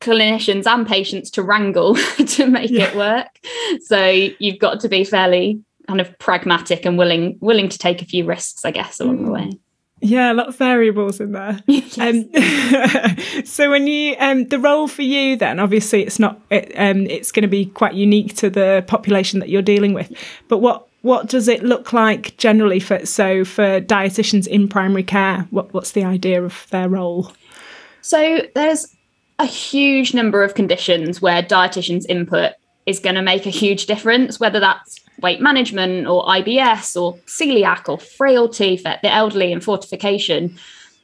clinicians 0.02 0.66
and 0.66 0.86
patients 0.86 1.30
to 1.30 1.42
wrangle 1.42 1.94
to 2.26 2.46
make 2.46 2.70
yeah. 2.70 2.88
it 2.88 2.96
work. 2.96 3.28
So 3.82 4.04
you've 4.38 4.58
got 4.58 4.80
to 4.80 4.88
be 4.88 5.04
fairly 5.04 5.62
kind 5.86 6.00
of 6.00 6.18
pragmatic 6.18 6.84
and 6.84 6.98
willing 6.98 7.38
willing 7.40 7.68
to 7.68 7.78
take 7.78 8.02
a 8.02 8.04
few 8.04 8.24
risks, 8.24 8.64
I 8.64 8.72
guess, 8.72 9.00
along 9.00 9.18
mm. 9.18 9.26
the 9.26 9.32
way. 9.32 9.50
Yeah, 10.04 10.32
a 10.32 10.34
lot 10.34 10.48
of 10.48 10.56
variables 10.56 11.20
in 11.20 11.30
there. 11.30 11.60
um, 12.00 12.28
so 13.44 13.70
when 13.70 13.86
you 13.86 14.16
um, 14.18 14.48
the 14.48 14.58
role 14.58 14.88
for 14.88 15.02
you, 15.02 15.36
then 15.36 15.60
obviously 15.60 16.02
it's 16.02 16.18
not 16.18 16.40
it, 16.50 16.72
um, 16.76 17.06
it's 17.06 17.30
going 17.30 17.42
to 17.42 17.48
be 17.48 17.66
quite 17.66 17.94
unique 17.94 18.34
to 18.36 18.50
the 18.50 18.84
population 18.88 19.38
that 19.38 19.48
you're 19.48 19.62
dealing 19.62 19.94
with. 19.94 20.12
But 20.48 20.58
what 20.58 20.88
what 21.02 21.28
does 21.28 21.46
it 21.46 21.62
look 21.62 21.92
like 21.92 22.36
generally 22.36 22.80
for 22.80 23.06
so 23.06 23.44
for 23.44 23.80
dietitians 23.80 24.48
in 24.48 24.68
primary 24.68 25.04
care? 25.04 25.46
What 25.50 25.72
what's 25.72 25.92
the 25.92 26.04
idea 26.04 26.42
of 26.42 26.66
their 26.70 26.88
role? 26.88 27.32
So 28.00 28.40
there's 28.56 28.96
a 29.38 29.46
huge 29.46 30.14
number 30.14 30.42
of 30.42 30.54
conditions 30.54 31.22
where 31.22 31.44
dietitians' 31.44 32.06
input 32.08 32.54
is 32.86 32.98
going 32.98 33.14
to 33.14 33.22
make 33.22 33.46
a 33.46 33.50
huge 33.50 33.86
difference, 33.86 34.40
whether 34.40 34.58
that's 34.58 34.98
weight 35.20 35.40
management 35.40 36.06
or 36.06 36.24
IBS 36.24 37.00
or 37.00 37.16
celiac 37.26 37.88
or 37.88 37.98
frailty 37.98 38.76
for 38.76 38.96
the 39.02 39.12
elderly 39.12 39.52
and 39.52 39.62
fortification. 39.62 40.58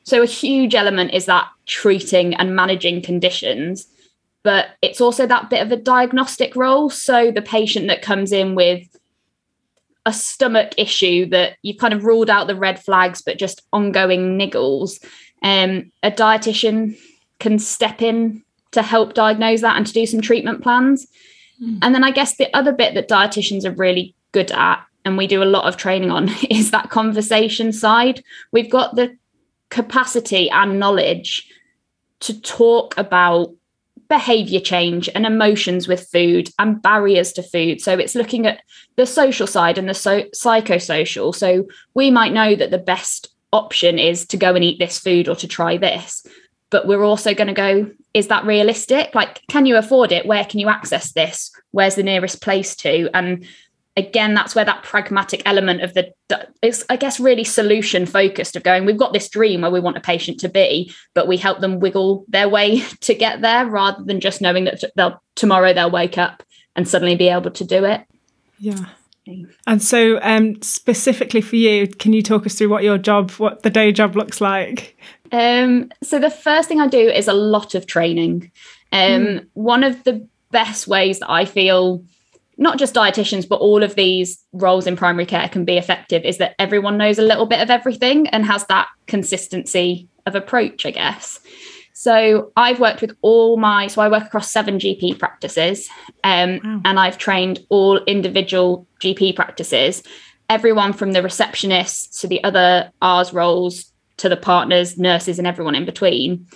So, 0.05 0.23
a 0.23 0.27
huge 0.27 0.75
element 0.75 1.13
is 1.13 1.27
that 1.27 1.49
treating 1.67 2.35
and 2.35 2.57
managing 2.57 3.03
conditions, 3.03 3.87
but 4.43 4.71
it's 4.83 5.01
also 5.01 5.27
that 5.27 5.51
bit 5.51 5.63
of 5.63 5.71
a 5.71 5.77
diagnostic 5.77 6.57
role. 6.57 6.91
So, 6.91 7.31
the 7.31 7.43
patient 7.43 7.89
that 7.89 8.03
comes 8.03 8.33
in 8.33 8.55
with 8.55 8.89
a 10.07 10.13
stomach 10.13 10.73
issue 10.79 11.27
that 11.27 11.59
you've 11.63 11.77
kind 11.77 11.93
of 11.93 12.05
ruled 12.05 12.31
out 12.31 12.47
the 12.47 12.57
red 12.57 12.83
flags, 12.83 13.21
but 13.21 13.39
just 13.39 13.61
ongoing 13.75 14.39
niggles, 14.39 15.05
um, 15.43 15.93
a 16.03 16.11
dietitian 16.11 16.99
can 17.39 17.59
step 17.59 18.01
in 18.01 18.43
to 18.73 18.83
help 18.83 19.15
diagnose 19.15 19.61
that 19.61 19.77
and 19.77 19.87
to 19.87 19.93
do 19.93 20.07
some 20.07 20.21
treatment 20.21 20.63
plans. 20.63 21.07
Mm. 21.63 21.79
And 21.83 21.95
then 21.95 22.05
I 22.05 22.11
guess 22.11 22.37
the 22.37 22.55
other 22.57 22.73
bit 22.73 22.95
that 22.95 23.09
dietitians 23.09 23.65
are 23.65 23.73
really 23.73 24.15
good 24.33 24.51
at, 24.53 24.85
and 25.05 25.17
we 25.17 25.27
do 25.27 25.43
a 25.43 25.45
lot 25.45 25.65
of 25.65 25.77
training 25.77 26.11
on, 26.11 26.29
is 26.51 26.71
that 26.71 26.91
conversation 26.91 27.73
side. 27.73 28.23
We've 28.53 28.71
got 28.71 28.97
the 28.97 29.17
capacity 29.71 30.51
and 30.51 30.79
knowledge 30.79 31.51
to 32.21 32.41
talk 32.41 32.97
about 32.97 33.55
behavior 34.09 34.61
change 34.61 35.09
and 35.15 35.27
emotions 35.27 35.87
with 35.87 36.09
food 36.09 36.51
and 36.59 36.81
barriers 36.81 37.33
to 37.35 37.43
food. 37.43 37.81
So 37.81 37.93
it's 37.93 38.15
looking 38.15 38.47
at 38.47 38.63
the 38.97 39.05
social 39.05 39.47
side 39.47 39.77
and 39.77 39.89
the 39.89 39.95
so- 39.95 40.29
psychosocial. 40.35 41.35
So 41.35 41.67
we 41.95 42.11
might 42.11 42.33
know 42.33 42.55
that 42.55 42.71
the 42.71 42.79
best 42.79 43.29
option 43.53 43.99
is 43.99 44.27
to 44.27 44.37
go 44.37 44.55
and 44.55 44.65
eat 44.65 44.79
this 44.79 44.99
food 44.99 45.29
or 45.29 45.37
to 45.37 45.49
try 45.49 45.77
this 45.77 46.27
but 46.71 46.87
we're 46.87 47.05
also 47.05 47.35
going 47.35 47.49
to 47.49 47.55
go 47.55 47.91
is 48.15 48.29
that 48.29 48.45
realistic? 48.45 49.15
Like 49.15 49.43
can 49.49 49.67
you 49.67 49.77
afford 49.77 50.13
it? 50.13 50.27
Where 50.27 50.45
can 50.45 50.61
you 50.61 50.69
access 50.69 51.13
this? 51.13 51.51
Where's 51.71 51.95
the 51.95 52.03
nearest 52.03 52.43
place 52.43 52.75
to? 52.77 53.11
And 53.15 53.47
again 53.97 54.33
that's 54.33 54.55
where 54.55 54.65
that 54.65 54.85
pragmatic 54.85 55.43
element 55.45 55.83
of 55.83 55.93
the 55.93 56.09
it's 56.63 56.85
i 56.89 56.95
guess 56.95 57.19
really 57.19 57.43
solution 57.43 58.07
focused 58.07 58.55
of 58.55 58.63
going 58.63 58.85
we've 58.85 58.97
got 58.97 59.13
this 59.13 59.29
dream 59.29 59.63
where 59.63 59.73
we 59.73 59.81
want 59.81 59.97
a 59.97 60.01
patient 60.01 60.39
to 60.39 60.49
be 60.49 60.95
but 61.15 61.27
we 61.27 61.37
help 61.37 61.59
them 61.59 61.81
wiggle 61.81 62.25
their 62.29 62.49
way 62.49 62.79
to 63.01 63.13
get 63.13 63.41
there 63.41 63.67
rather 63.67 64.05
than 64.05 64.21
just 64.21 64.41
knowing 64.41 64.67
that 64.67 64.85
they'll 64.95 65.21
tomorrow 65.35 65.73
they'll 65.73 65.91
wake 65.91 66.17
up 66.17 66.45
and 66.79 66.87
suddenly 66.87 67.17
be 67.17 67.29
able 67.29 67.51
to 67.51 67.65
do 67.65 67.85
it. 67.85 68.07
Yeah. 68.61 68.87
And 69.67 69.83
so 69.83 70.19
um, 70.23 70.63
specifically 70.63 71.43
for 71.43 71.57
you 71.57 71.87
can 71.87 72.15
you 72.15 72.23
talk 72.23 72.47
us 72.47 72.55
through 72.55 72.71
what 72.71 72.83
your 72.83 72.97
job 72.97 73.33
what 73.33 73.63
the 73.63 73.69
day 73.69 73.93
job 73.93 74.17
looks 74.17 74.41
like 74.41 74.97
um, 75.33 75.91
so 76.03 76.19
the 76.19 76.31
first 76.31 76.69
thing 76.69 76.81
i 76.81 76.87
do 76.87 77.09
is 77.09 77.29
a 77.29 77.33
lot 77.33 77.75
of 77.75 77.87
training 77.87 78.51
um, 78.93 79.23
mm. 79.23 79.47
one 79.55 79.85
of 79.85 80.03
the 80.05 80.27
best 80.51 80.87
ways 80.87 81.21
that 81.21 81.31
i 81.31 81.45
feel 81.45 82.03
not 82.59 82.77
just 82.77 82.95
dietitians, 82.95 83.49
but 83.49 83.61
all 83.61 83.83
of 83.85 83.95
these 83.95 84.45
roles 84.53 84.87
in 84.87 84.97
primary 84.97 85.25
care 85.25 85.49
can 85.49 85.65
be 85.65 85.79
effective 85.79 86.25
is 86.25 86.39
that 86.39 86.57
everyone 86.59 86.99
knows 86.99 87.19
a 87.19 87.23
little 87.23 87.47
bit 87.47 87.61
of 87.61 87.71
everything 87.71 88.27
and 88.29 88.45
has 88.45 88.67
that 88.67 88.89
consistency 89.07 90.09
of 90.27 90.35
approach, 90.35 90.85
I 90.85 90.91
guess. 90.91 91.39
So 91.95 92.53
I've 92.57 92.81
worked 92.81 93.01
with 93.01 93.17
all 93.23 93.57
my, 93.57 93.87
so 93.87 94.03
I 94.03 94.09
work 94.09 94.25
across 94.25 94.51
seven 94.51 94.79
GP 94.79 95.19
practices 95.19 95.89
um, 96.25 96.61
wow. 96.63 96.81
and 96.85 97.01
I've 97.01 97.19
trained 97.19 97.61
all 97.71 97.99
individual 98.05 98.87
GP 99.01 99.37
practices, 99.37 100.03
everyone 100.49 100.93
from 100.93 101.13
the 101.13 101.21
receptionists 101.21 102.21
to 102.21 102.27
the 102.27 102.43
other 102.43 102.91
ARRS 103.01 103.33
roles 103.33 103.93
to 104.19 104.29
the 104.29 104.37
partners, 104.37 104.99
nurses, 104.99 105.39
and 105.39 105.47
everyone 105.47 105.75
in 105.75 105.85
between. 105.85 106.47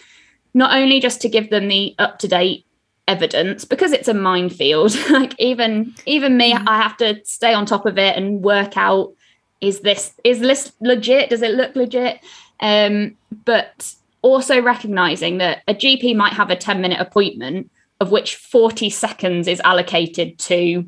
Not 0.55 0.77
only 0.77 1.01
just 1.01 1.21
to 1.23 1.29
give 1.29 1.51
them 1.51 1.69
the 1.69 1.95
up 1.99 2.19
to 2.21 2.29
date 2.29 2.67
evidence 3.09 3.65
because 3.65 3.93
it's 3.93 4.09
a 4.09 4.15
minefield 4.15 4.95
like 5.11 5.35
even 5.41 5.93
even 6.07 6.37
me 6.37 6.53
mm. 6.53 6.69
i 6.69 6.81
have 6.81 6.97
to 6.97 7.21
stay 7.25 7.53
on 7.53 7.67
top 7.67 7.85
of 7.85 7.99
it 7.99 8.17
and 8.17 8.43
work 8.43 8.77
out 8.77 9.13
is 9.61 9.81
this 9.81 10.15
is 10.23 10.39
this 10.39 10.73
legit 10.81 11.29
does 11.29 11.43
it 11.43 11.51
look 11.53 11.75
legit 11.75 12.21
um 12.61 13.17
but 13.45 13.93
also 14.23 14.63
recognizing 14.63 15.39
that 15.39 15.63
a 15.67 15.75
gp 15.75 16.15
might 16.15 16.33
have 16.33 16.51
a 16.51 16.57
10 16.57 16.81
minute 16.81 17.01
appointment 17.01 17.69
of 18.01 18.13
which 18.13 18.37
40 18.37 18.89
seconds 18.89 19.49
is 19.49 19.61
allocated 19.65 20.39
to 20.39 20.85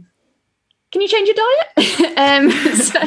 can 0.93 1.01
you 1.01 1.09
change 1.09 1.29
your 1.29 1.37
diet 1.37 2.17
um 2.17 2.51
so 2.77 3.01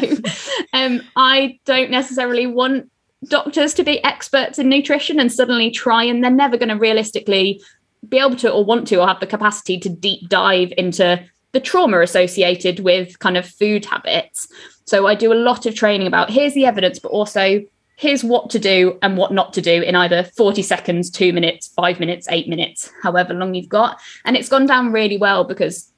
um 0.73 1.01
i 1.15 1.57
don't 1.63 1.91
necessarily 1.91 2.45
want 2.45 2.91
doctors 3.25 3.73
to 3.75 3.83
be 3.83 4.03
experts 4.03 4.59
in 4.59 4.69
nutrition 4.69 5.19
and 5.19 5.31
suddenly 5.31 5.71
try 5.71 6.03
and 6.03 6.23
they're 6.23 6.31
never 6.31 6.57
going 6.57 6.69
to 6.69 6.75
realistically 6.75 7.61
be 8.07 8.19
able 8.19 8.35
to 8.35 8.51
or 8.51 8.63
want 8.63 8.87
to 8.87 9.01
or 9.01 9.07
have 9.07 9.19
the 9.19 9.27
capacity 9.27 9.79
to 9.79 9.89
deep 9.89 10.29
dive 10.29 10.71
into 10.77 11.23
the 11.51 11.59
trauma 11.59 12.01
associated 12.01 12.79
with 12.81 13.19
kind 13.19 13.37
of 13.37 13.45
food 13.45 13.85
habits. 13.85 14.47
So 14.85 15.07
I 15.07 15.15
do 15.15 15.33
a 15.33 15.35
lot 15.35 15.65
of 15.65 15.75
training 15.75 16.07
about 16.07 16.29
here's 16.29 16.53
the 16.53 16.65
evidence, 16.65 16.99
but 16.99 17.09
also 17.09 17.63
here's 17.97 18.23
what 18.23 18.49
to 18.51 18.59
do 18.59 18.97
and 19.01 19.17
what 19.17 19.33
not 19.33 19.53
to 19.53 19.61
do 19.61 19.81
in 19.81 19.95
either 19.95 20.23
40 20.23 20.61
seconds, 20.61 21.09
two 21.09 21.33
minutes, 21.33 21.67
five 21.67 21.99
minutes, 21.99 22.27
eight 22.29 22.47
minutes, 22.47 22.91
however 23.01 23.33
long 23.33 23.55
you've 23.55 23.69
got. 23.69 23.99
And 24.23 24.37
it's 24.37 24.49
gone 24.49 24.67
down 24.67 24.91
really 24.91 25.17
well 25.17 25.43
because 25.43 25.91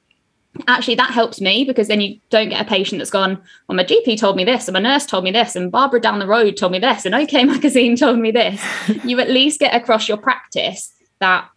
actually 0.68 0.94
that 0.96 1.10
helps 1.10 1.40
me 1.40 1.64
because 1.64 1.88
then 1.88 2.00
you 2.00 2.18
don't 2.30 2.48
get 2.48 2.60
a 2.60 2.68
patient 2.68 2.98
that's 2.98 3.10
gone, 3.10 3.40
well, 3.68 3.76
my 3.76 3.84
GP 3.84 4.18
told 4.18 4.36
me 4.36 4.44
this, 4.44 4.68
and 4.68 4.74
my 4.74 4.80
nurse 4.80 5.06
told 5.06 5.24
me 5.24 5.30
this, 5.30 5.56
and 5.56 5.70
Barbara 5.70 6.00
down 6.00 6.18
the 6.18 6.26
road 6.26 6.56
told 6.56 6.72
me 6.72 6.78
this, 6.78 7.04
and 7.04 7.14
OK 7.14 7.44
Magazine 7.44 7.96
told 7.96 8.18
me 8.18 8.30
this. 8.30 8.62
you 9.04 9.20
at 9.20 9.30
least 9.30 9.60
get 9.60 9.74
across 9.74 10.08
your 10.08 10.18
practice 10.18 10.92
that 11.20 11.48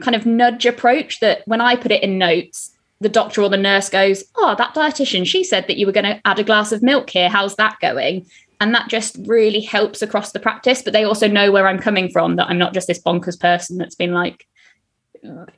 kind 0.00 0.14
of 0.14 0.26
nudge 0.26 0.66
approach 0.66 1.20
that 1.20 1.42
when 1.46 1.60
I 1.60 1.76
put 1.76 1.92
it 1.92 2.02
in 2.02 2.18
notes, 2.18 2.74
the 3.00 3.08
doctor 3.08 3.42
or 3.42 3.48
the 3.48 3.56
nurse 3.56 3.88
goes, 3.88 4.24
Oh, 4.36 4.54
that 4.56 4.74
dietitian, 4.74 5.26
she 5.26 5.42
said 5.42 5.66
that 5.66 5.76
you 5.76 5.86
were 5.86 5.92
going 5.92 6.04
to 6.04 6.20
add 6.24 6.38
a 6.38 6.44
glass 6.44 6.72
of 6.72 6.82
milk 6.82 7.10
here. 7.10 7.28
How's 7.28 7.56
that 7.56 7.78
going? 7.80 8.26
And 8.60 8.74
that 8.74 8.88
just 8.88 9.16
really 9.26 9.60
helps 9.60 10.02
across 10.02 10.32
the 10.32 10.40
practice. 10.40 10.82
But 10.82 10.92
they 10.92 11.04
also 11.04 11.26
know 11.26 11.50
where 11.50 11.66
I'm 11.66 11.78
coming 11.78 12.10
from, 12.10 12.36
that 12.36 12.48
I'm 12.48 12.58
not 12.58 12.74
just 12.74 12.86
this 12.86 13.02
bonkers 13.02 13.40
person 13.40 13.78
that's 13.78 13.94
been 13.94 14.12
like, 14.12 14.46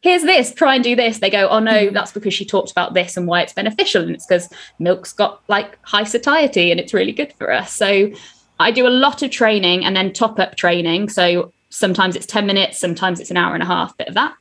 here's 0.02 0.22
this, 0.22 0.52
try 0.52 0.74
and 0.74 0.84
do 0.84 0.96
this. 0.96 1.18
They 1.18 1.30
go, 1.30 1.48
oh 1.48 1.58
no, 1.58 1.88
mm. 1.88 1.92
that's 1.92 2.12
because 2.12 2.34
she 2.34 2.44
talked 2.44 2.70
about 2.70 2.94
this 2.94 3.16
and 3.16 3.26
why 3.26 3.42
it's 3.42 3.52
beneficial. 3.52 4.02
And 4.02 4.14
it's 4.14 4.26
because 4.26 4.48
milk's 4.78 5.12
got 5.12 5.42
like 5.48 5.78
high 5.82 6.04
satiety 6.04 6.70
and 6.70 6.80
it's 6.80 6.94
really 6.94 7.12
good 7.12 7.32
for 7.34 7.52
us. 7.52 7.72
So 7.72 8.10
I 8.58 8.70
do 8.70 8.86
a 8.86 8.90
lot 8.90 9.22
of 9.22 9.30
training 9.30 9.84
and 9.84 9.94
then 9.96 10.12
top 10.12 10.38
up 10.38 10.56
training. 10.56 11.08
So 11.08 11.52
sometimes 11.70 12.16
it's 12.16 12.26
10 12.26 12.46
minutes, 12.46 12.78
sometimes 12.78 13.20
it's 13.20 13.30
an 13.30 13.36
hour 13.36 13.54
and 13.54 13.62
a 13.62 13.66
half, 13.66 13.96
bit 13.96 14.08
of 14.08 14.14
that. 14.14 14.34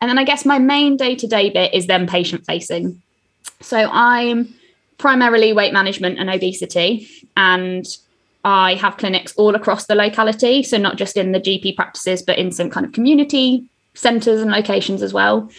And 0.00 0.08
then 0.08 0.18
I 0.18 0.24
guess 0.24 0.44
my 0.44 0.58
main 0.58 0.96
day 0.96 1.14
to 1.16 1.26
day 1.26 1.50
bit 1.50 1.74
is 1.74 1.86
then 1.86 2.06
patient 2.06 2.44
facing. 2.46 3.02
So 3.60 3.88
I'm 3.92 4.54
primarily 4.98 5.52
weight 5.52 5.72
management 5.72 6.18
and 6.18 6.30
obesity, 6.30 7.08
and 7.36 7.84
I 8.44 8.74
have 8.74 8.96
clinics 8.96 9.34
all 9.36 9.56
across 9.56 9.86
the 9.86 9.96
locality. 9.96 10.62
So 10.62 10.76
not 10.76 10.96
just 10.96 11.16
in 11.16 11.32
the 11.32 11.40
GP 11.40 11.74
practices, 11.74 12.22
but 12.22 12.38
in 12.38 12.52
some 12.52 12.70
kind 12.70 12.86
of 12.86 12.92
community 12.92 13.68
centres 13.98 14.40
and 14.40 14.50
locations 14.50 15.02
as 15.02 15.12
well. 15.12 15.50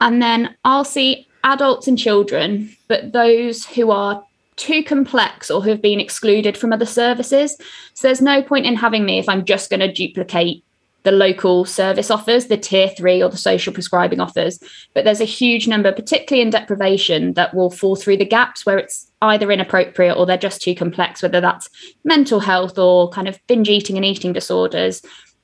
And 0.00 0.22
then 0.22 0.54
I'll 0.64 0.84
see 0.84 1.28
adults 1.44 1.86
and 1.86 1.98
children, 1.98 2.74
but 2.88 3.12
those 3.12 3.64
who 3.66 3.90
are 3.90 4.24
too 4.56 4.82
complex 4.82 5.50
or 5.50 5.62
who 5.62 5.70
have 5.70 5.82
been 5.82 6.00
excluded 6.00 6.56
from 6.56 6.72
other 6.72 6.86
services. 6.86 7.56
So 7.94 8.08
there's 8.08 8.22
no 8.22 8.42
point 8.42 8.66
in 8.66 8.76
having 8.76 9.04
me 9.04 9.18
if 9.18 9.28
I'm 9.28 9.44
just 9.44 9.68
going 9.68 9.80
to 9.80 9.92
duplicate 9.92 10.64
the 11.02 11.12
local 11.12 11.64
service 11.64 12.10
offers, 12.10 12.46
the 12.46 12.56
tier 12.56 12.88
three 12.88 13.22
or 13.22 13.28
the 13.28 13.36
social 13.36 13.72
prescribing 13.72 14.18
offers. 14.18 14.58
But 14.92 15.04
there's 15.04 15.20
a 15.20 15.24
huge 15.24 15.68
number, 15.68 15.92
particularly 15.92 16.42
in 16.42 16.50
deprivation, 16.50 17.34
that 17.34 17.54
will 17.54 17.70
fall 17.70 17.94
through 17.94 18.16
the 18.16 18.24
gaps 18.24 18.66
where 18.66 18.78
it's 18.78 19.08
either 19.22 19.52
inappropriate 19.52 20.16
or 20.16 20.26
they're 20.26 20.36
just 20.36 20.62
too 20.62 20.74
complex, 20.74 21.22
whether 21.22 21.40
that's 21.40 21.68
mental 22.04 22.40
health 22.40 22.76
or 22.76 23.08
kind 23.10 23.28
of 23.28 23.38
binge 23.46 23.68
eating 23.68 23.96
and 23.96 24.04
eating 24.04 24.32
disorders, 24.32 25.00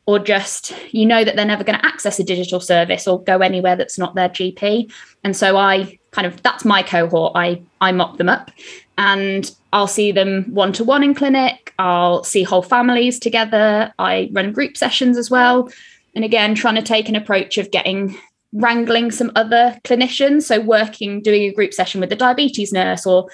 or 0.07 0.19
just 0.19 0.75
you 0.93 1.07
know 1.07 1.25
that 1.25 1.37
they're 1.37 1.45
never 1.45 1.65
going 1.65 1.79
to 1.79 1.87
access 1.87 2.19
a 2.19 2.25
digital 2.25 2.61
service 2.61 3.07
or 3.07 3.23
go 3.23 3.39
anywhere 3.39 3.77
that's 3.77 3.99
not 3.99 4.15
their 4.15 4.29
GP. 4.29 4.93
And 5.25 5.37
so 5.37 5.57
I 5.57 5.99
kind 6.11 6.27
of 6.27 6.43
that's 6.43 6.65
my 6.65 6.83
cohort. 6.83 7.33
I 7.35 7.63
I 7.81 7.93
mop 7.93 8.17
them 8.19 8.29
up 8.29 8.51
and 8.99 9.51
I'll 9.73 9.87
see 9.87 10.13
them 10.13 10.45
one 10.53 10.73
to 10.75 10.85
one 10.85 11.03
in 11.03 11.15
clinic. 11.15 11.73
I'll 11.79 12.25
see 12.25 12.43
whole 12.43 12.63
families 12.63 13.19
together. 13.19 13.93
I 13.99 14.31
run 14.33 14.53
group 14.53 14.77
sessions 14.77 15.17
as 15.17 15.31
well. 15.31 15.71
And 16.15 16.25
again, 16.25 16.55
trying 16.55 16.75
to 16.75 16.83
take 16.83 17.09
an 17.09 17.17
approach 17.17 17.57
of 17.57 17.71
getting 17.71 18.19
wrangling 18.53 19.11
some 19.11 19.33
other 19.35 19.79
clinicians. 19.85 20.43
So, 20.43 20.61
working, 20.61 21.23
doing 21.23 21.43
a 21.43 21.53
group 21.53 21.73
session 21.73 22.01
with 22.01 22.11
the 22.11 22.17
diabetes 22.17 22.73
nurse 22.73 23.07
or 23.07 23.29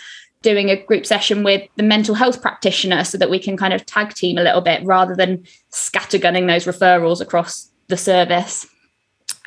doing 0.49 0.71
a 0.71 0.83
group 0.83 1.05
session 1.05 1.43
with 1.43 1.69
the 1.76 1.83
mental 1.83 2.14
health 2.14 2.40
practitioner 2.40 3.05
so 3.05 3.19
that 3.19 3.28
we 3.28 3.38
can 3.38 3.55
kind 3.55 3.75
of 3.75 3.85
tag 3.85 4.14
team 4.14 4.38
a 4.38 4.43
little 4.43 4.62
bit 4.62 4.83
rather 4.83 5.14
than 5.14 5.45
scattergunning 5.71 6.47
those 6.47 6.64
referrals 6.64 7.21
across 7.21 7.71
the 7.88 7.99
service. 7.99 8.67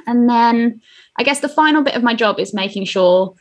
And 0.05 0.29
then 0.29 0.79
I 1.15 1.23
guess 1.23 1.39
the 1.39 1.49
final 1.49 1.81
bit 1.81 1.95
of 1.95 2.03
my 2.03 2.13
job 2.13 2.39
is 2.39 2.53
making 2.53 2.85
sure 2.85 3.33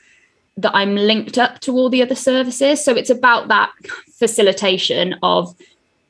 that 0.57 0.75
I'm 0.75 0.97
linked 0.97 1.37
up 1.37 1.61
to 1.61 1.73
all 1.73 1.91
the 1.91 2.01
other 2.01 2.15
services. 2.15 2.83
So 2.83 2.95
it's 2.95 3.11
about 3.11 3.49
that 3.49 3.73
facilitation 4.19 5.17
of 5.23 5.55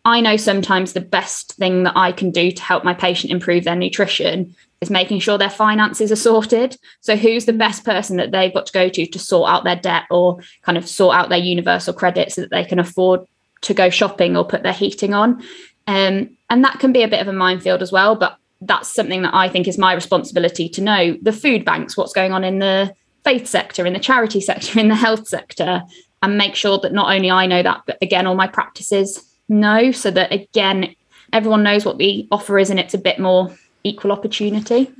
I 0.04 0.20
know 0.20 0.36
sometimes 0.36 0.92
the 0.92 1.00
best 1.00 1.52
thing 1.54 1.82
that 1.82 1.96
I 1.96 2.12
can 2.12 2.30
do 2.30 2.50
to 2.50 2.62
help 2.62 2.84
my 2.84 2.94
patient 2.94 3.32
improve 3.32 3.64
their 3.64 3.76
nutrition 3.76 4.54
is 4.80 4.88
making 4.88 5.20
sure 5.20 5.36
their 5.36 5.50
finances 5.50 6.10
are 6.10 6.16
sorted. 6.16 6.78
So 7.00 7.16
who's 7.16 7.44
the 7.44 7.52
best 7.52 7.84
person 7.84 8.16
that 8.16 8.30
they've 8.30 8.52
got 8.52 8.66
to 8.66 8.72
go 8.72 8.88
to 8.88 9.06
to 9.06 9.18
sort 9.18 9.50
out 9.50 9.64
their 9.64 9.76
debt 9.76 10.04
or 10.10 10.38
kind 10.62 10.78
of 10.78 10.88
sort 10.88 11.16
out 11.16 11.28
their 11.28 11.38
universal 11.38 11.92
credit 11.92 12.32
so 12.32 12.40
that 12.40 12.50
they 12.50 12.64
can 12.64 12.78
afford 12.78 13.26
to 13.62 13.74
go 13.74 13.90
shopping 13.90 14.36
or 14.36 14.44
put 14.44 14.62
their 14.62 14.72
heating 14.72 15.12
on. 15.12 15.42
Um, 15.86 16.36
and 16.48 16.64
that 16.64 16.78
can 16.78 16.92
be 16.92 17.02
a 17.02 17.08
bit 17.08 17.20
of 17.20 17.28
a 17.28 17.32
minefield 17.32 17.82
as 17.82 17.92
well, 17.92 18.16
but 18.16 18.38
that's 18.62 18.88
something 18.88 19.22
that 19.22 19.34
I 19.34 19.48
think 19.48 19.68
is 19.68 19.76
my 19.76 19.92
responsibility 19.92 20.68
to 20.70 20.80
know 20.80 21.18
the 21.20 21.32
food 21.32 21.64
banks, 21.64 21.96
what's 21.96 22.12
going 22.12 22.32
on 22.32 22.44
in 22.44 22.58
the 22.58 22.94
faith 23.22 23.46
sector, 23.46 23.84
in 23.84 23.92
the 23.92 23.98
charity 23.98 24.40
sector, 24.40 24.80
in 24.80 24.88
the 24.88 24.94
health 24.94 25.28
sector, 25.28 25.82
and 26.22 26.38
make 26.38 26.54
sure 26.54 26.78
that 26.78 26.92
not 26.92 27.14
only 27.14 27.30
I 27.30 27.46
know 27.46 27.62
that, 27.62 27.82
but 27.86 27.98
again, 28.00 28.26
all 28.26 28.34
my 28.34 28.46
practices 28.46 29.29
know, 29.50 29.92
so 29.92 30.10
that 30.10 30.32
again, 30.32 30.94
everyone 31.32 31.62
knows 31.62 31.84
what 31.84 31.98
the 31.98 32.26
offer 32.30 32.58
is, 32.58 32.70
and 32.70 32.80
it's 32.80 32.94
a 32.94 32.98
bit 32.98 33.18
more 33.18 33.54
equal 33.84 34.12
opportunity. 34.12 34.90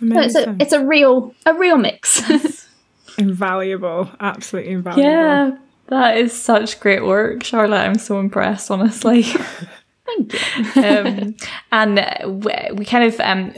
So 0.00 0.20
it's 0.20 0.34
a 0.34 0.56
it's 0.58 0.72
a 0.72 0.84
real 0.84 1.34
a 1.46 1.54
real 1.54 1.76
mix. 1.76 2.22
invaluable, 3.18 4.10
absolutely 4.20 4.72
invaluable. 4.72 5.10
Yeah, 5.10 5.56
that 5.88 6.16
is 6.16 6.32
such 6.32 6.80
great 6.80 7.04
work, 7.04 7.44
Charlotte. 7.44 7.80
I'm 7.80 7.98
so 7.98 8.18
impressed, 8.18 8.70
honestly. 8.70 9.24
Thank 10.04 10.32
you. 10.76 10.82
um, 10.82 11.34
and 11.70 12.76
we 12.76 12.84
kind 12.84 13.04
of 13.04 13.20
um, 13.20 13.54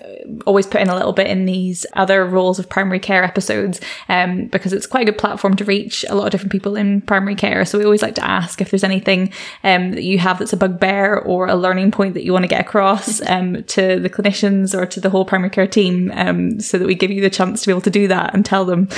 always 0.47 0.67
put 0.67 0.83
in 0.83 0.89
a 0.89 0.95
little 0.95 1.13
bit 1.13 1.27
in 1.27 1.47
these 1.47 1.87
other 1.95 2.25
roles 2.27 2.59
of 2.59 2.69
primary 2.69 3.01
care 3.01 3.25
episodes 3.25 3.81
um, 4.09 4.47
because 4.49 4.73
it's 4.73 4.87
quite 4.87 5.09
a 5.09 5.11
good 5.11 5.19
platform 5.19 5.57
to 5.57 5.65
reach 5.65 6.05
a 6.09 6.15
lot 6.15 6.27
of 6.27 6.33
different 6.33 6.53
people 6.53 6.77
in 6.77 7.01
primary 7.01 7.35
care. 7.35 7.65
So 7.65 7.79
we 7.79 7.85
always 7.85 8.03
like 8.03 8.15
to 8.17 8.25
ask 8.25 8.61
if 8.61 8.71
there's 8.71 8.85
anything 8.85 9.33
um, 9.63 9.93
that 9.93 10.03
you 10.03 10.19
have 10.19 10.39
that's 10.39 10.53
a 10.53 10.57
bugbear 10.57 11.19
or 11.19 11.47
a 11.47 11.57
learning 11.57 11.91
point 11.93 12.13
that 12.15 12.25
you 12.25 12.33
want 12.33 12.45
to 12.45 12.49
get 12.49 12.61
across 12.61 13.23
um, 13.27 13.65
to 13.65 13.99
the 13.99 14.11
clinicians 14.11 14.79
or 14.79 14.85
to 14.87 15.01
the 15.01 15.11
whole 15.11 15.25
primary 15.25 15.51
care 15.51 15.67
team 15.67 16.13
um, 16.15 16.61
so 16.61 16.79
that 16.79 16.87
we 16.87 16.95
give 16.95 17.11
you 17.11 17.23
the 17.23 17.31
chance 17.31 17.63
to 17.63 17.69
be 17.69 17.73
able 17.73 17.81
to 17.81 17.91
do 17.91 18.07
that 18.09 18.35
and 18.35 18.45
tell 18.45 18.65
them 18.65 18.89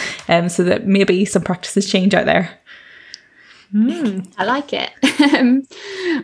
so 0.49 0.65
that 0.65 0.87
maybe 0.87 1.25
some 1.25 1.43
practices 1.43 1.89
change 1.89 2.13
out 2.13 2.27
there. 2.27 2.59
Mm. 3.73 4.33
I 4.39 4.45
like 4.45 4.73
it. 4.73 4.91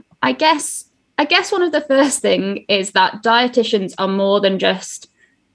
I 0.22 0.32
guess 0.32 0.84
I 1.22 1.24
guess 1.24 1.52
one 1.52 1.62
of 1.62 1.70
the 1.70 1.82
first 1.82 2.18
thing 2.18 2.64
is 2.68 2.90
that 2.92 3.22
dietitians 3.22 3.94
are 3.96 4.08
more 4.08 4.40
than 4.40 4.58
just 4.58 5.08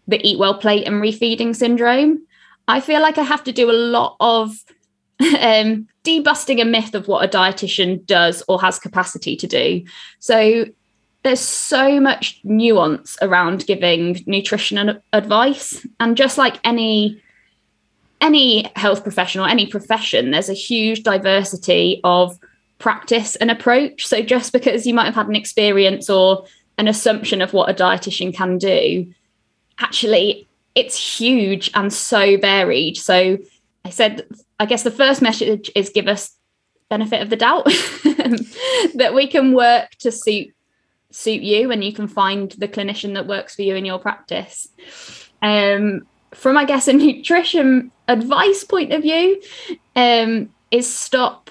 the 0.08 0.26
eat 0.26 0.40
well 0.40 0.58
plate 0.58 0.88
and 0.88 1.04
refeeding 1.04 1.54
syndrome. 1.54 2.26
I 2.70 2.80
feel 2.80 3.02
like 3.02 3.18
I 3.18 3.24
have 3.24 3.44
to 3.44 3.52
do 3.52 3.70
a 3.70 3.74
lot 3.74 4.16
of 4.22 4.64
um, 5.20 5.90
debusting 6.06 6.62
a 6.62 6.64
myth 6.64 6.96
of 6.96 7.10
what 7.10 7.26
a 7.26 7.38
dietitian 7.38 8.06
does 8.06 8.42
or 8.48 8.62
has 8.62 8.80
capacity 8.80 9.36
to 9.36 9.46
do. 9.46 9.84
So 10.20 10.68
there's 11.24 11.42
so 11.42 12.00
much 12.00 12.40
nuance 12.46 13.18
around 13.22 13.68
giving 13.68 14.24
nutrition 14.26 15.02
advice, 15.12 15.86
and 16.00 16.16
just 16.16 16.38
like 16.38 16.62
any 16.64 17.22
any 18.22 18.72
health 18.78 19.04
professional, 19.04 19.46
any 19.46 19.68
profession, 19.68 20.32
there's 20.32 20.48
a 20.48 20.54
huge 20.54 21.04
diversity 21.04 22.00
of 22.06 22.40
practice 22.79 23.36
and 23.36 23.50
approach. 23.50 24.05
So 24.05 24.22
just 24.22 24.53
because 24.53 24.86
you 24.86 24.93
might 24.93 25.05
have 25.05 25.15
had 25.15 25.27
an 25.27 25.36
experience 25.36 26.10
or 26.10 26.46
an 26.77 26.88
assumption 26.88 27.41
of 27.41 27.53
what 27.53 27.69
a 27.69 27.74
dietitian 27.74 28.34
can 28.34 28.57
do, 28.57 29.13
actually 29.79 30.48
it's 30.75 31.17
huge 31.17 31.72
and 31.74 31.91
so 31.91 32.38
varied. 32.38 32.98
So 32.98 33.39
I 33.84 33.89
said, 33.89 34.27
I 34.60 34.65
guess 34.65 34.84
the 34.84 34.91
first 34.91 35.22
message 35.22 35.72
is 35.75 35.89
give 35.89 36.07
us 36.07 36.36
benefit 36.89 37.22
of 37.22 37.29
the 37.29 37.36
doubt 37.36 37.65
that 38.96 39.12
we 39.13 39.27
can 39.27 39.53
work 39.53 39.91
to 40.00 40.12
suit 40.12 40.53
suit 41.10 41.41
you 41.41 41.72
and 41.72 41.84
you 41.84 41.93
can 41.93 42.07
find 42.07 42.51
the 42.51 42.67
clinician 42.67 43.13
that 43.13 43.27
works 43.27 43.55
for 43.55 43.62
you 43.62 43.75
in 43.75 43.86
your 43.86 43.98
practice. 43.98 44.67
Um, 45.41 46.05
from 46.34 46.57
I 46.57 46.65
guess 46.65 46.88
a 46.88 46.93
nutrition 46.93 47.91
advice 48.07 48.63
point 48.63 48.93
of 48.93 49.01
view, 49.01 49.41
um, 49.96 50.50
is 50.69 50.93
stop 50.93 51.47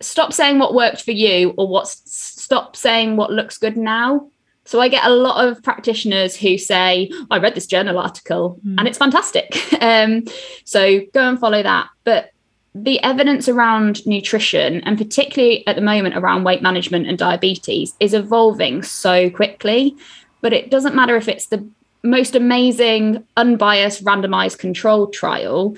stop 0.00 0.32
saying 0.32 0.58
what 0.58 0.74
worked 0.74 1.02
for 1.02 1.12
you 1.12 1.54
or 1.56 1.68
what 1.68 1.86
stop 1.86 2.76
saying 2.76 3.16
what 3.16 3.30
looks 3.30 3.58
good 3.58 3.76
now. 3.76 4.30
So 4.64 4.80
i 4.80 4.88
get 4.88 5.04
a 5.04 5.10
lot 5.10 5.46
of 5.46 5.62
practitioners 5.62 6.36
who 6.36 6.56
say 6.56 7.10
i 7.30 7.38
read 7.38 7.54
this 7.54 7.66
journal 7.66 7.98
article 7.98 8.58
mm. 8.66 8.76
and 8.78 8.88
it's 8.88 8.98
fantastic. 8.98 9.56
Um, 9.80 10.24
so 10.66 11.00
go 11.14 11.26
and 11.26 11.40
follow 11.40 11.62
that. 11.62 11.88
But 12.04 12.32
the 12.74 13.02
evidence 13.02 13.48
around 13.48 14.06
nutrition 14.06 14.82
and 14.82 14.98
particularly 14.98 15.66
at 15.66 15.74
the 15.74 15.82
moment 15.82 16.16
around 16.16 16.44
weight 16.44 16.60
management 16.60 17.08
and 17.08 17.16
diabetes 17.16 17.94
is 17.98 18.12
evolving 18.12 18.82
so 18.82 19.30
quickly. 19.30 19.96
But 20.42 20.52
it 20.52 20.70
doesn't 20.70 20.94
matter 20.94 21.16
if 21.16 21.28
it's 21.28 21.46
the 21.46 21.66
most 22.02 22.34
amazing 22.34 23.24
unbiased 23.38 24.04
randomized 24.04 24.58
controlled 24.58 25.14
trial. 25.14 25.76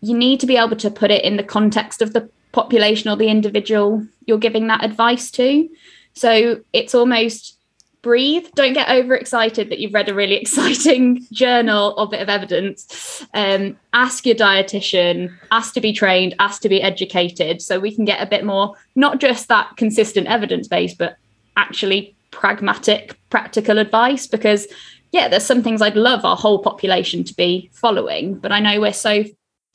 You 0.00 0.16
need 0.16 0.40
to 0.40 0.46
be 0.46 0.56
able 0.56 0.76
to 0.76 0.90
put 0.90 1.10
it 1.10 1.24
in 1.24 1.36
the 1.36 1.42
context 1.42 2.00
of 2.00 2.14
the 2.14 2.30
population 2.58 3.08
or 3.08 3.16
the 3.16 3.28
individual 3.28 4.04
you're 4.26 4.38
giving 4.38 4.66
that 4.66 4.84
advice 4.84 5.30
to. 5.30 5.68
So 6.14 6.60
it's 6.72 6.92
almost 6.92 7.56
breathe. 8.02 8.46
Don't 8.56 8.72
get 8.72 8.90
overexcited 8.90 9.70
that 9.70 9.78
you've 9.78 9.94
read 9.94 10.08
a 10.08 10.14
really 10.14 10.34
exciting 10.42 11.24
journal 11.30 11.94
or 11.96 12.08
bit 12.08 12.20
of 12.20 12.28
evidence. 12.28 13.24
Um, 13.32 13.76
ask 13.92 14.26
your 14.26 14.34
dietitian, 14.34 15.32
ask 15.52 15.72
to 15.74 15.80
be 15.80 15.92
trained, 15.92 16.34
ask 16.40 16.60
to 16.62 16.68
be 16.68 16.82
educated, 16.82 17.62
so 17.62 17.78
we 17.78 17.94
can 17.94 18.04
get 18.04 18.20
a 18.20 18.26
bit 18.26 18.44
more, 18.44 18.74
not 18.96 19.20
just 19.20 19.46
that 19.48 19.76
consistent 19.76 20.26
evidence 20.26 20.66
base, 20.66 20.94
but 20.94 21.16
actually 21.56 22.16
pragmatic, 22.32 23.16
practical 23.30 23.78
advice. 23.78 24.26
Because 24.26 24.66
yeah, 25.12 25.28
there's 25.28 25.46
some 25.46 25.62
things 25.62 25.80
I'd 25.80 25.96
love 25.96 26.24
our 26.24 26.36
whole 26.36 26.58
population 26.58 27.22
to 27.22 27.34
be 27.34 27.70
following, 27.72 28.34
but 28.34 28.50
I 28.50 28.58
know 28.58 28.80
we're 28.80 28.92
so 28.92 29.24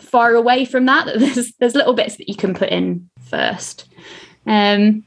far 0.04 0.36
away 0.36 0.66
from 0.66 0.86
that. 0.86 1.06
There's 1.18 1.54
there's 1.54 1.76
little 1.76 1.94
bits 1.94 2.18
that 2.18 2.30
you 2.30 2.36
can 2.36 2.54
put 2.54 2.70
in 2.70 3.10
first. 3.30 3.88
Um, 4.46 5.06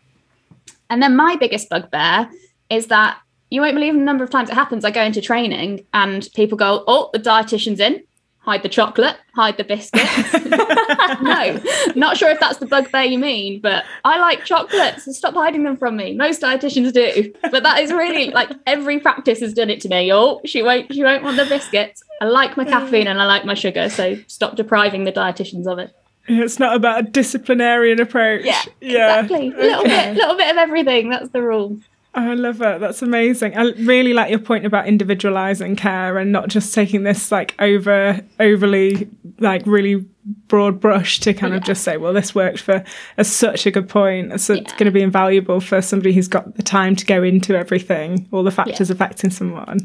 and 0.89 1.03
then 1.03 1.17
my 1.17 1.37
biggest 1.37 1.69
bugbear 1.69 2.31
is 2.71 2.87
that 2.89 3.19
you 3.51 3.61
won't 3.61 3.75
believe 3.75 3.95
the 3.95 4.01
number 4.01 4.25
of 4.25 4.31
times 4.31 4.51
it 4.51 4.55
happens. 4.55 4.85
I 4.85 4.91
go 4.91 5.03
into 5.03 5.21
training 5.21 5.87
and 5.93 6.29
people 6.35 6.59
go, 6.59 6.85
"Oh, 6.87 7.11
the 7.13 7.19
dietitian's 7.19 7.81
in." 7.81 8.03
Hide 8.47 8.63
the 8.63 8.69
chocolate, 8.69 9.17
hide 9.35 9.57
the 9.57 9.65
biscuits. 9.65 10.33
no, 11.21 11.61
not 11.97 12.17
sure 12.17 12.31
if 12.31 12.39
that's 12.39 12.59
the 12.59 12.67
bugbear 12.67 13.03
you 13.03 13.19
mean, 13.19 13.61
but 13.61 13.85
I 14.05 14.21
like 14.21 14.45
chocolates. 14.45 15.05
So 15.05 15.11
stop 15.11 15.35
hiding 15.35 15.65
them 15.65 15.77
from 15.77 15.97
me. 15.97 16.15
Most 16.15 16.43
dietitians 16.43 16.93
do, 16.93 17.35
but 17.51 17.65
that 17.65 17.81
is 17.81 17.91
really 17.91 18.31
like 18.31 18.53
every 18.65 19.01
practice 19.01 19.41
has 19.41 19.53
done 19.53 19.69
it 19.69 19.81
to 19.81 19.89
me. 19.89 20.13
Oh, 20.13 20.41
she 20.45 20.63
won't, 20.63 20.95
she 20.95 21.03
won't 21.03 21.25
want 21.25 21.37
the 21.37 21.45
biscuits. 21.45 22.05
I 22.21 22.27
like 22.27 22.57
my 22.57 22.65
caffeine 22.65 23.09
and 23.09 23.21
I 23.21 23.25
like 23.25 23.45
my 23.45 23.55
sugar, 23.55 23.91
so 23.91 24.17
stop 24.29 24.55
depriving 24.55 25.03
the 25.03 25.13
dietitians 25.13 25.67
of 25.67 25.81
it. 25.81 25.93
It's 26.29 26.59
not 26.59 26.77
about 26.77 27.01
a 27.01 27.03
disciplinarian 27.03 28.01
approach. 28.01 28.45
Yeah, 28.45 28.63
yeah. 28.81 29.21
exactly. 29.21 29.49
A 29.49 29.57
little 29.57 29.81
okay. 29.81 30.13
bit, 30.13 30.17
little 30.17 30.37
bit 30.37 30.51
of 30.51 30.57
everything. 30.57 31.11
That's 31.11 31.31
the 31.31 31.43
rule. 31.43 31.79
I 32.17 32.33
love 32.33 32.63
it. 32.63 32.81
That's 32.81 33.03
amazing. 33.03 33.57
I 33.59 33.73
really 33.73 34.15
like 34.15 34.31
your 34.31 34.39
point 34.39 34.65
about 34.65 34.87
individualizing 34.87 35.77
care 35.77 36.17
and 36.17 36.33
not 36.33 36.49
just 36.49 36.73
taking 36.73 37.03
this 37.03 37.31
like 37.31 37.55
over 37.59 38.21
overly 38.41 39.11
like 39.39 39.67
really 39.67 40.07
broad 40.49 40.81
brush 40.81 41.21
to 41.21 41.33
kind 41.33 41.53
yeah. 41.53 41.59
of 41.59 41.65
just 41.65 41.85
say, 41.85 41.97
well, 41.97 42.13
this 42.13 42.35
worked 42.35 42.61
for 42.61 42.85
a, 43.17 43.25
such 43.25 43.65
a 43.67 43.71
good 43.71 43.89
point. 43.89 44.41
So 44.41 44.55
yeah. 44.55 44.63
it's 44.63 44.73
going 44.73 44.87
to 44.87 44.91
be 44.91 45.03
invaluable 45.03 45.61
for 45.61 45.81
somebody 45.81 46.13
who's 46.13 46.27
got 46.29 46.57
the 46.57 46.63
time 46.63 46.97
to 46.97 47.07
go 47.07 47.23
into 47.23 47.57
everything, 47.57 48.29
all 48.33 48.43
the 48.43 48.51
factors 48.51 48.89
yeah. 48.89 48.95
affecting 48.95 49.31
someone. 49.31 49.79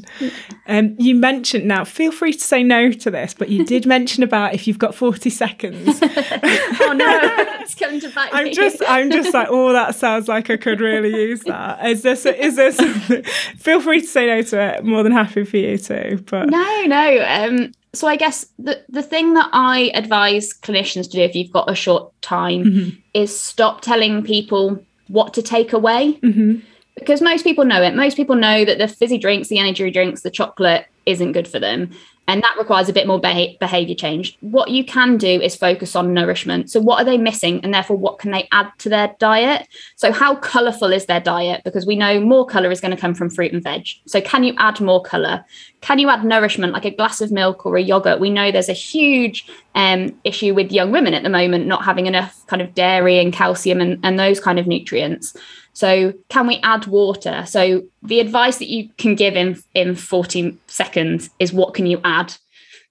Um, 0.68 0.96
you 0.98 1.16
mentioned 1.16 1.66
now, 1.66 1.86
feel 1.86 2.12
free 2.12 2.34
to 2.34 2.40
say 2.40 2.64
no 2.64 2.92
to 2.92 3.12
this, 3.12 3.34
but 3.34 3.50
you 3.50 3.66
did 3.66 3.86
mention 3.92 4.24
about 4.24 4.54
if 4.54 4.68
you've 4.68 4.80
got 4.80 4.96
40 4.96 5.30
seconds. 5.30 6.00
oh 6.02 6.94
no, 6.96 7.20
it's 7.60 7.76
coming 7.76 8.00
to 8.00 8.10
bite 8.10 8.34
I'm 8.34 8.52
just, 8.52 8.82
I'm 8.88 9.12
just 9.12 9.34
like, 9.34 9.48
oh, 9.50 9.74
that 9.74 9.96
sounds 9.96 10.28
like 10.28 10.50
I 10.50 10.58
could 10.58 10.82
really 10.82 11.10
use 11.10 11.42
that. 11.42 11.86
Is 11.86 12.02
this, 12.02 12.26
is 12.26 12.56
something? 12.76 13.24
Feel 13.58 13.82
free 13.82 14.02
to 14.02 14.08
say 14.08 14.26
no 14.28 14.42
to 14.42 14.60
it. 14.60 14.84
More 14.84 15.04
than 15.04 15.12
happy 15.12 15.44
for 15.44 15.58
you 15.58 15.78
to. 15.78 16.24
But 16.26 16.50
no, 16.50 16.84
no. 16.86 17.26
Um, 17.28 17.74
so 17.94 18.08
I 18.08 18.16
guess 18.16 18.46
the 18.58 18.84
the 18.90 19.04
thing 19.04 19.34
that 19.34 19.50
I 19.52 19.92
advise 19.94 20.54
clinicians 20.54 21.04
to 21.06 21.18
do 21.18 21.22
if 21.22 21.36
you've 21.36 21.52
got 21.52 21.70
a 21.70 21.76
short 21.76 22.12
time 22.22 22.64
mm-hmm. 22.64 22.90
is 23.14 23.38
stop 23.38 23.82
telling 23.82 24.24
people 24.24 24.84
what 25.08 25.34
to 25.34 25.42
take 25.42 25.74
away. 25.74 26.14
Mm-hmm. 26.24 26.60
Because 26.96 27.22
most 27.22 27.44
people 27.44 27.66
know 27.66 27.82
it. 27.82 27.96
Most 27.96 28.18
people 28.18 28.36
know 28.36 28.66
that 28.66 28.78
the 28.78 28.88
fizzy 28.88 29.18
drinks, 29.18 29.48
the 29.48 29.60
energy 29.60 29.90
drinks, 29.92 30.22
the 30.22 30.30
chocolate 30.30 30.86
isn't 31.06 31.32
good 31.32 31.48
for 31.48 31.60
them 31.60 31.92
and 32.32 32.41
that 32.44 32.56
requires 32.58 32.88
a 32.88 32.94
bit 32.94 33.08
more 33.08 33.20
beha- 33.20 33.58
behavior 33.60 33.94
change. 33.94 34.38
What 34.39 34.70
you 34.70 34.86
can 34.86 35.17
do 35.17 35.28
is 35.28 35.54
focus 35.54 35.98
on 35.98 36.13
nourishment. 36.13 36.72
So 36.72 36.80
what 36.80 37.02
are 37.02 37.04
they 37.04 37.17
missing 37.17 37.60
and 37.62 37.74
therefore 37.74 37.98
what 37.98 38.20
can 38.20 38.32
they 38.32 38.48
add 38.54 38.72
to 38.80 38.89
their 38.89 39.13
diet? 39.20 39.67
So 39.98 40.13
how 40.13 40.36
colorful 40.36 40.94
is 40.94 41.08
their 41.08 41.20
diet? 41.20 41.65
Because 41.65 41.86
we 41.86 41.98
know 41.98 42.22
more 42.22 42.46
color 42.46 42.72
is 42.72 42.80
going 42.80 42.96
to 42.96 43.02
come 43.02 43.13
from 43.13 43.30
fruit 43.30 43.52
and 43.52 43.62
veg. 43.62 43.86
So 44.08 44.22
can 44.22 44.46
you 44.46 44.54
add 44.58 44.80
more 44.80 45.04
color 45.04 45.44
can 45.82 45.98
you 45.98 46.10
add 46.10 46.24
nourishment 46.24 46.74
like 46.74 46.86
a 46.86 46.91
glass 46.91 47.22
of 47.22 47.32
milk 47.32 47.65
or 47.65 47.76
a 47.76 47.82
yogurt? 47.82 48.20
We 48.20 48.30
know 48.30 48.52
there's 48.52 48.70
a 48.70 48.74
huge 48.74 49.48
um, 49.74 50.15
issue 50.24 50.54
with 50.54 50.72
young 50.72 50.91
women 50.91 51.15
at 51.15 51.24
the 51.24 51.30
moment 51.30 51.65
not 51.65 51.84
having 51.84 52.06
enough 52.06 52.46
kind 52.46 52.62
of 52.62 52.76
dairy 52.76 53.20
and 53.20 53.34
calcium 53.34 53.82
and, 53.82 54.00
and 54.04 54.20
those 54.20 54.39
kind 54.39 54.60
of 54.60 54.67
nutrients 54.67 55.36
so 55.74 56.14
can 56.30 56.48
we 56.48 56.58
add 56.64 56.88
water? 56.88 57.46
So 57.48 57.84
the 58.04 58.20
advice 58.20 58.58
that 58.58 58.70
you 58.70 58.90
can 58.98 59.16
give 59.16 59.36
in 59.36 59.62
in 59.74 59.96
40 59.96 60.58
seconds 60.68 61.30
is 61.40 61.54
what 61.54 61.74
can 61.74 61.86
you 61.86 62.02
add? 62.04 62.34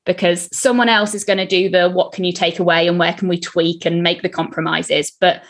Because 0.07 0.49
someone 0.57 0.89
else 0.89 1.15
is 1.15 1.25
going 1.25 1.39
to 1.39 1.47
do 1.47 1.69
the 1.69 1.91
what 1.91 2.13
can 2.13 2.25
you 2.25 2.33
take 2.33 2.59
away 2.59 2.89
and 2.89 2.99
where 2.99 3.13
can 3.13 3.29
we 3.29 3.39
tweak 3.39 3.85
and 3.85 4.03
make 4.03 4.23
the 4.23 4.29
compromises. 4.29 5.11
But 5.11 5.43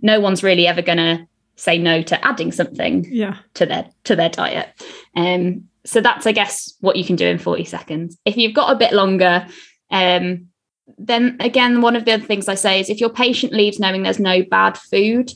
no 0.00 0.20
one's 0.20 0.42
really 0.42 0.66
ever 0.66 0.80
going 0.80 0.98
to 0.98 1.26
say 1.56 1.78
no 1.78 2.02
to 2.02 2.24
adding 2.24 2.52
something 2.52 3.04
yeah. 3.10 3.38
to 3.54 3.66
their 3.66 3.88
to 4.04 4.14
their 4.14 4.28
diet. 4.28 4.68
Um, 5.16 5.68
so 5.84 6.00
that's 6.00 6.26
I 6.26 6.32
guess 6.32 6.74
what 6.80 6.96
you 6.96 7.04
can 7.04 7.16
do 7.16 7.26
in 7.26 7.38
40 7.38 7.64
seconds. 7.64 8.16
If 8.24 8.36
you've 8.36 8.54
got 8.54 8.72
a 8.72 8.78
bit 8.78 8.92
longer, 8.92 9.46
um, 9.90 10.48
then 10.98 11.36
again, 11.40 11.80
one 11.80 11.96
of 11.96 12.04
the 12.04 12.12
other 12.12 12.24
things 12.24 12.48
I 12.48 12.54
say 12.54 12.80
is 12.80 12.90
if 12.90 13.00
your 13.00 13.10
patient 13.10 13.52
leaves 13.52 13.80
knowing 13.80 14.02
there's 14.02 14.20
no 14.20 14.42
bad 14.44 14.78
food, 14.78 15.32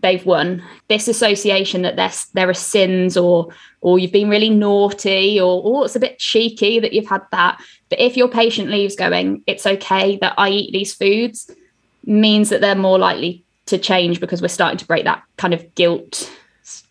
they've 0.00 0.26
won 0.26 0.62
this 0.88 1.08
association 1.08 1.82
that 1.82 1.96
there's 1.96 2.26
there 2.34 2.48
are 2.48 2.54
sins 2.54 3.16
or 3.16 3.48
or 3.80 3.98
you've 3.98 4.12
been 4.12 4.28
really 4.28 4.50
naughty 4.50 5.40
or 5.40 5.62
oh 5.64 5.84
it's 5.84 5.96
a 5.96 6.00
bit 6.00 6.18
cheeky 6.18 6.78
that 6.78 6.92
you've 6.92 7.08
had 7.08 7.22
that 7.32 7.58
but 7.88 7.98
if 7.98 8.14
your 8.14 8.28
patient 8.28 8.70
leaves 8.70 8.94
going 8.94 9.42
it's 9.46 9.66
okay 9.66 10.18
that 10.18 10.34
i 10.36 10.50
eat 10.50 10.72
these 10.72 10.92
foods 10.92 11.50
means 12.04 12.50
that 12.50 12.60
they're 12.60 12.74
more 12.74 12.98
likely 12.98 13.42
to 13.64 13.78
change 13.78 14.20
because 14.20 14.42
we're 14.42 14.48
starting 14.48 14.78
to 14.78 14.86
break 14.86 15.04
that 15.04 15.22
kind 15.36 15.54
of 15.54 15.74
guilt 15.74 16.30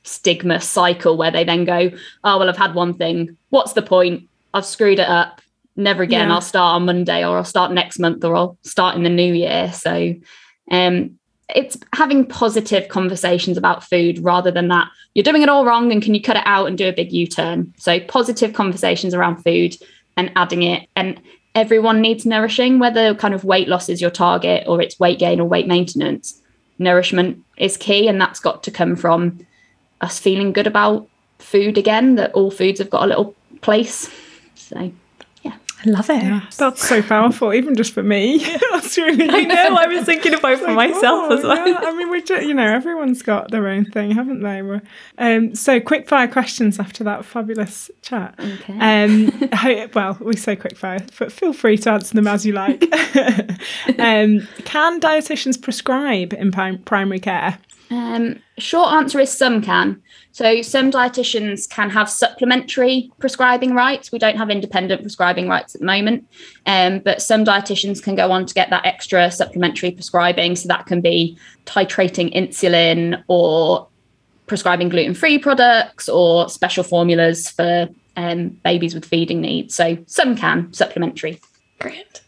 stigma 0.07 0.59
cycle 0.61 1.17
where 1.17 1.31
they 1.31 1.43
then 1.43 1.65
go, 1.65 1.91
oh, 2.23 2.39
well, 2.39 2.49
I've 2.49 2.57
had 2.57 2.73
one 2.73 2.93
thing. 2.93 3.37
What's 3.49 3.73
the 3.73 3.81
point? 3.81 4.27
I've 4.53 4.65
screwed 4.65 4.99
it 4.99 5.07
up. 5.07 5.41
Never 5.75 6.03
again. 6.03 6.29
Yeah. 6.29 6.35
I'll 6.35 6.41
start 6.41 6.75
on 6.75 6.85
Monday 6.85 7.25
or 7.25 7.37
I'll 7.37 7.43
start 7.43 7.71
next 7.71 7.99
month 7.99 8.23
or 8.23 8.35
I'll 8.35 8.57
start 8.63 8.95
in 8.95 9.03
the 9.03 9.09
new 9.09 9.33
year. 9.33 9.71
So 9.73 10.15
um, 10.71 11.19
it's 11.55 11.77
having 11.93 12.25
positive 12.25 12.89
conversations 12.89 13.57
about 13.57 13.83
food 13.83 14.19
rather 14.19 14.51
than 14.51 14.67
that 14.67 14.89
you're 15.13 15.23
doing 15.23 15.41
it 15.41 15.49
all 15.49 15.65
wrong 15.65 15.91
and 15.91 16.03
can 16.03 16.13
you 16.13 16.21
cut 16.21 16.37
it 16.37 16.43
out 16.45 16.67
and 16.67 16.77
do 16.77 16.87
a 16.87 16.93
big 16.93 17.11
u-turn? 17.11 17.73
So 17.77 17.99
positive 17.99 18.53
conversations 18.53 19.15
around 19.15 19.37
food 19.37 19.75
and 20.15 20.31
adding 20.35 20.61
it 20.61 20.87
and 20.95 21.19
everyone 21.55 22.01
needs 22.01 22.23
nourishing 22.25 22.77
whether 22.77 23.15
kind 23.15 23.33
of 23.33 23.43
weight 23.43 23.67
loss 23.67 23.89
is 23.89 23.99
your 23.99 24.11
target 24.11 24.67
or 24.67 24.79
it's 24.79 24.99
weight 24.99 25.17
gain 25.17 25.39
or 25.39 25.47
weight 25.47 25.67
maintenance. 25.67 26.39
Nourishment 26.77 27.43
is 27.57 27.77
key 27.77 28.07
and 28.07 28.21
that's 28.21 28.39
got 28.39 28.61
to 28.63 28.71
come 28.71 28.95
from 28.95 29.39
us 30.01 30.19
feeling 30.19 30.53
good 30.53 30.67
about 30.67 31.07
food 31.39 31.79
again 31.79 32.13
that 32.15 32.31
all 32.33 32.51
foods 32.51 32.77
have 32.77 32.91
got 32.91 33.03
a 33.03 33.07
little 33.07 33.35
place. 33.61 34.11
So 34.53 34.91
I 35.85 35.89
love 35.89 36.09
it. 36.09 36.23
Yeah, 36.23 36.41
that's 36.57 36.87
so 36.87 37.03
powerful, 37.03 37.53
even 37.53 37.75
just 37.75 37.93
for 37.93 38.01
me. 38.01 38.39
that's 38.71 38.97
really. 38.97 39.29
I 39.29 39.43
know. 39.43 39.75
I 39.75 39.85
was 39.85 40.05
thinking 40.05 40.33
about 40.33 40.57
for 40.57 40.73
like, 40.73 40.91
myself 40.91 41.29
oh, 41.29 41.37
as 41.37 41.43
well. 41.43 41.67
Yeah. 41.67 41.79
I 41.83 41.95
mean, 41.95 42.09
we, 42.09 42.23
just, 42.23 42.47
you 42.47 42.55
know, 42.55 42.67
everyone's 42.67 43.21
got 43.21 43.51
their 43.51 43.67
own 43.67 43.85
thing, 43.85 44.11
haven't 44.11 44.41
they? 44.41 44.57
Um, 45.19 45.53
so, 45.53 45.79
quick 45.79 46.07
fire 46.07 46.27
questions 46.27 46.79
after 46.79 47.03
that 47.03 47.25
fabulous 47.25 47.91
chat. 48.01 48.33
Okay. 48.39 48.79
Um, 48.79 49.49
how, 49.51 49.87
well, 49.93 50.17
we 50.19 50.35
say 50.35 50.55
quick 50.55 50.77
fire, 50.77 51.05
but 51.19 51.31
feel 51.31 51.53
free 51.53 51.77
to 51.77 51.91
answer 51.91 52.15
them 52.15 52.25
as 52.25 52.43
you 52.43 52.53
like. 52.53 52.81
um, 53.99 54.47
can 54.65 54.99
dietitians 54.99 55.61
prescribe 55.61 56.33
in 56.33 56.51
primary 56.51 57.19
care? 57.19 57.59
Um, 57.89 58.39
short 58.57 58.91
answer 58.93 59.19
is 59.19 59.31
some 59.31 59.61
can. 59.61 60.01
So 60.31 60.61
some 60.61 60.91
dietitians 60.91 61.69
can 61.69 61.89
have 61.89 62.09
supplementary 62.09 63.09
prescribing 63.19 63.73
rights. 63.73 64.11
We 64.11 64.19
don't 64.19 64.37
have 64.37 64.49
independent 64.49 65.01
prescribing 65.01 65.47
rights 65.47 65.73
at 65.73 65.81
the 65.81 65.87
moment, 65.87 66.27
um, 66.65 66.99
but 66.99 67.21
some 67.21 67.45
dietitians 67.45 68.03
can 68.03 68.15
go 68.15 68.31
on 68.31 68.45
to 68.45 68.53
get 68.53 68.69
that 68.69 68.85
extra 68.85 69.31
supplementary 69.31 69.91
prescribing. 69.91 70.55
So 70.55 70.67
that 70.67 70.85
can 70.85 71.01
be 71.01 71.37
titrating 71.65 72.35
insulin 72.35 73.23
or 73.27 73.87
prescribing 74.47 74.89
gluten-free 74.89 75.39
products 75.39 76.07
or 76.07 76.49
special 76.49 76.83
formulas 76.83 77.49
for 77.49 77.89
um, 78.15 78.49
babies 78.63 78.93
with 78.95 79.05
feeding 79.05 79.41
needs. 79.41 79.75
So 79.75 79.97
some 80.07 80.35
can 80.35 80.73
supplementary. 80.73 81.39
Great. 81.79 82.21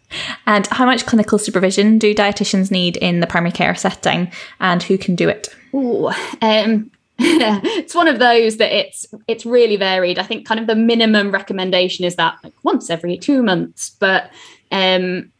And 0.45 0.67
how 0.67 0.85
much 0.85 1.05
clinical 1.05 1.37
supervision 1.37 1.99
do 1.99 2.15
dietitians 2.15 2.71
need 2.71 2.97
in 2.97 3.19
the 3.19 3.27
primary 3.27 3.51
care 3.51 3.75
setting, 3.75 4.31
and 4.59 4.81
who 4.83 4.97
can 4.97 5.15
do 5.15 5.29
it? 5.29 5.49
Ooh, 5.73 6.07
um, 6.41 6.91
it's 7.19 7.93
one 7.93 8.07
of 8.07 8.19
those 8.19 8.57
that 8.57 8.71
it's 8.71 9.05
it's 9.27 9.45
really 9.45 9.75
varied. 9.75 10.17
I 10.17 10.23
think 10.23 10.47
kind 10.47 10.59
of 10.59 10.67
the 10.67 10.75
minimum 10.75 11.31
recommendation 11.31 12.05
is 12.05 12.15
that 12.15 12.37
like 12.43 12.53
once 12.63 12.89
every 12.89 13.17
two 13.17 13.43
months, 13.43 13.89
but 13.99 14.31
um, 14.71 15.31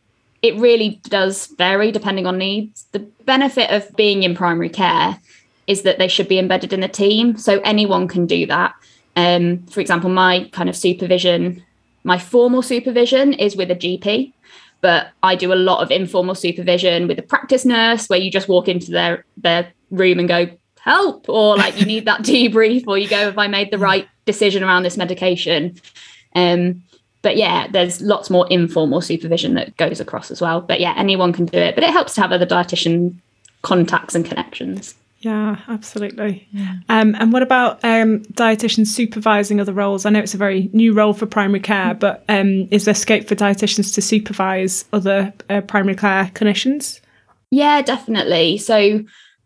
it 0.41 0.55
really 0.58 0.99
does 1.03 1.47
vary 1.47 1.91
depending 1.91 2.25
on 2.25 2.38
needs. 2.38 2.86
The 2.91 2.99
benefit 2.99 3.71
of 3.71 3.95
being 3.95 4.23
in 4.23 4.36
primary 4.36 4.69
care 4.69 5.19
is 5.67 5.84
that 5.84 5.99
they 5.99 6.08
should 6.08 6.27
be 6.27 6.39
embedded 6.39 6.73
in 6.73 6.82
the 6.82 6.88
team, 6.88 7.38
so 7.38 7.60
anyone 7.62 8.08
can 8.08 8.25
do 8.25 8.45
that. 8.47 8.75
Um, 9.15 9.65
for 9.67 9.79
example, 9.79 10.10
my 10.10 10.49
kind 10.51 10.67
of 10.67 10.75
supervision, 10.75 11.63
my 12.03 12.17
formal 12.17 12.62
supervision 12.62 13.34
is 13.34 13.55
with 13.55 13.71
a 13.71 13.75
GP, 13.75 14.34
but 14.81 15.11
I 15.23 15.35
do 15.35 15.51
a 15.53 15.55
lot 15.55 15.81
of 15.81 15.91
informal 15.91 16.35
supervision 16.35 17.07
with 17.07 17.19
a 17.19 17.23
practice 17.23 17.65
nurse 17.65 18.07
where 18.07 18.19
you 18.19 18.31
just 18.31 18.47
walk 18.47 18.67
into 18.67 18.91
their 18.91 19.25
their 19.37 19.71
room 19.91 20.19
and 20.19 20.27
go 20.27 20.49
help 20.79 21.27
or 21.27 21.57
like 21.57 21.79
you 21.79 21.85
need 21.85 22.05
that 22.05 22.21
debrief 22.23 22.85
or 22.87 22.97
you 22.97 23.09
go 23.09 23.17
have 23.17 23.37
I 23.37 23.47
made 23.47 23.71
the 23.71 23.77
right 23.77 24.07
decision 24.25 24.63
around 24.63 24.83
this 24.83 24.97
medication? 24.97 25.75
Um 26.35 26.83
but 27.21 27.35
yeah 27.35 27.67
there's 27.67 28.01
lots 28.01 28.29
more 28.29 28.47
informal 28.49 29.01
supervision 29.01 29.55
that 29.55 29.75
goes 29.77 29.99
across 29.99 30.31
as 30.31 30.41
well. 30.41 30.61
But 30.61 30.79
yeah 30.79 30.93
anyone 30.97 31.33
can 31.33 31.45
do 31.45 31.57
it 31.57 31.75
but 31.75 31.83
it 31.83 31.91
helps 31.91 32.15
to 32.15 32.21
have 32.21 32.31
other 32.31 32.45
dietitian 32.45 33.15
contacts 33.61 34.15
and 34.15 34.25
connections 34.25 34.95
yeah, 35.19 35.60
absolutely. 35.67 36.47
Yeah. 36.51 36.75
Um, 36.88 37.13
and 37.19 37.34
what 37.34 37.41
about 37.41 37.84
um, 37.84 38.21
dietitians 38.34 38.88
supervising 38.88 39.60
other 39.60 39.73
roles? 39.73 40.05
I 40.05 40.12
know 40.12 40.19
it's 40.19 40.34
a 40.34 40.38
very 40.38 40.69
new 40.71 40.93
role 40.93 41.13
for 41.13 41.25
primary 41.25 41.60
care, 41.60 41.93
but 41.93 42.23
um, 42.29 42.69
is 42.71 42.86
there 42.86 42.93
scope 42.93 43.27
for 43.27 43.36
dietitians 43.36 43.93
to 43.95 44.01
supervise 44.01 44.86
other 44.93 45.34
uh, 45.49 45.60
primary 45.62 45.95
care 45.95 46.32
clinicians? 46.34 47.01
Yeah, 47.51 47.82
definitely. 47.82 48.58
So 48.60 49.01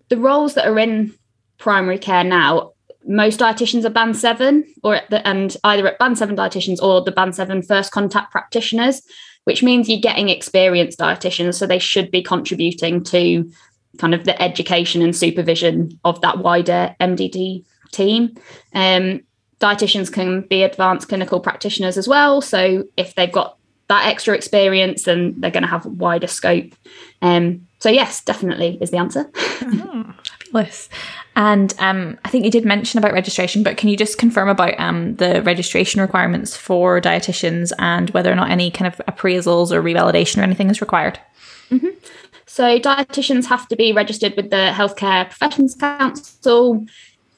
the 0.09 0.17
roles 0.17 0.53
that 0.53 0.67
are 0.67 0.77
in 0.77 1.12
primary 1.57 1.97
care 1.97 2.23
now, 2.23 2.73
most 3.07 3.39
dietitians 3.39 3.83
are 3.83 3.89
band 3.89 4.15
seven, 4.15 4.71
or 4.83 5.01
the, 5.09 5.27
and 5.27 5.57
either 5.63 5.88
at 5.88 5.97
band 5.97 6.19
seven 6.19 6.36
dietitians 6.36 6.81
or 6.83 7.01
the 7.01 7.12
band 7.12 7.36
seven 7.36 7.63
first 7.63 7.91
contact 7.91 8.31
practitioners, 8.31 9.01
which 9.45 9.63
means 9.63 9.89
you're 9.89 9.99
getting 9.99 10.29
experienced 10.29 10.99
dietitians, 10.99 11.55
so 11.55 11.65
they 11.65 11.79
should 11.79 12.12
be 12.12 12.21
contributing 12.21 13.03
to 13.05 13.49
kind 13.97 14.13
of 14.13 14.25
the 14.25 14.39
education 14.41 15.01
and 15.01 15.15
supervision 15.15 15.99
of 16.03 16.21
that 16.21 16.39
wider 16.39 16.95
MDT 16.99 17.63
team. 17.91 18.36
Um, 18.73 19.21
dietitians 19.60 20.12
can 20.12 20.41
be 20.41 20.63
advanced 20.63 21.08
clinical 21.08 21.39
practitioners 21.39 21.97
as 21.97 22.08
well. 22.08 22.41
So 22.41 22.84
if 22.97 23.15
they've 23.15 23.32
got 23.32 23.58
that 23.88 24.08
extra 24.08 24.36
experience, 24.36 25.03
then 25.03 25.36
they're 25.39 25.51
going 25.51 25.63
to 25.63 25.69
have 25.69 25.86
wider 25.86 26.27
scope. 26.27 26.73
Um, 27.21 27.67
so 27.79 27.89
yes, 27.89 28.23
definitely 28.23 28.77
is 28.82 28.91
the 28.91 28.97
answer. 28.97 29.29
oh, 29.36 30.13
fabulous. 30.23 30.89
And 31.36 31.73
um, 31.79 32.17
I 32.23 32.29
think 32.29 32.45
you 32.45 32.51
did 32.51 32.65
mention 32.65 32.97
about 32.97 33.13
registration, 33.13 33.63
but 33.63 33.77
can 33.77 33.89
you 33.89 33.97
just 33.97 34.17
confirm 34.17 34.49
about 34.49 34.79
um, 34.79 35.15
the 35.15 35.41
registration 35.43 36.01
requirements 36.01 36.56
for 36.56 37.01
dietitians 37.01 37.71
and 37.79 38.10
whether 38.12 38.32
or 38.32 38.36
not 38.36 38.51
any 38.51 38.71
kind 38.71 38.88
of 38.88 39.01
appraisals 39.08 39.71
or 39.71 39.82
revalidation 39.82 40.39
or 40.39 40.43
anything 40.43 40.69
is 40.69 40.82
required? 40.82 41.19
Mm-hmm. 41.69 41.88
So, 42.53 42.77
dietitians 42.77 43.45
have 43.45 43.67
to 43.69 43.75
be 43.75 43.93
registered 43.93 44.35
with 44.35 44.51
the 44.51 44.71
Healthcare 44.75 45.27
Professions 45.27 45.73
Council. 45.73 46.85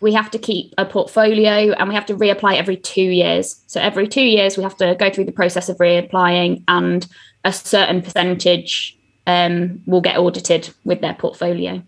We 0.02 0.12
have 0.12 0.30
to 0.32 0.38
keep 0.38 0.74
a 0.78 0.84
portfolio 0.86 1.72
and 1.72 1.88
we 1.88 1.96
have 1.96 2.06
to 2.08 2.18
reapply 2.18 2.58
every 2.58 2.76
two 2.76 3.02
years. 3.02 3.64
So, 3.68 3.80
every 3.80 4.10
two 4.10 4.26
years, 4.26 4.58
we 4.58 4.64
have 4.64 4.76
to 4.76 4.94
go 5.00 5.10
through 5.10 5.24
the 5.24 5.32
process 5.32 5.70
of 5.70 5.78
reapplying, 5.78 6.66
and 6.68 7.08
a 7.46 7.54
certain 7.54 8.02
percentage 8.02 9.00
um, 9.26 9.82
will 9.86 10.02
get 10.02 10.18
audited 10.18 10.72
with 10.84 11.00
their 11.00 11.14
portfolio. 11.14 11.82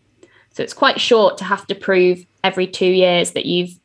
So, 0.53 0.63
it's 0.63 0.73
quite 0.73 1.01
short 1.01 1.37
to 1.39 1.43
have 1.43 1.67
to 1.67 1.75
prove 1.75 2.25
every 2.45 2.65
two 2.65 2.85
years 2.85 3.31
that 3.31 3.45
you've 3.45 3.77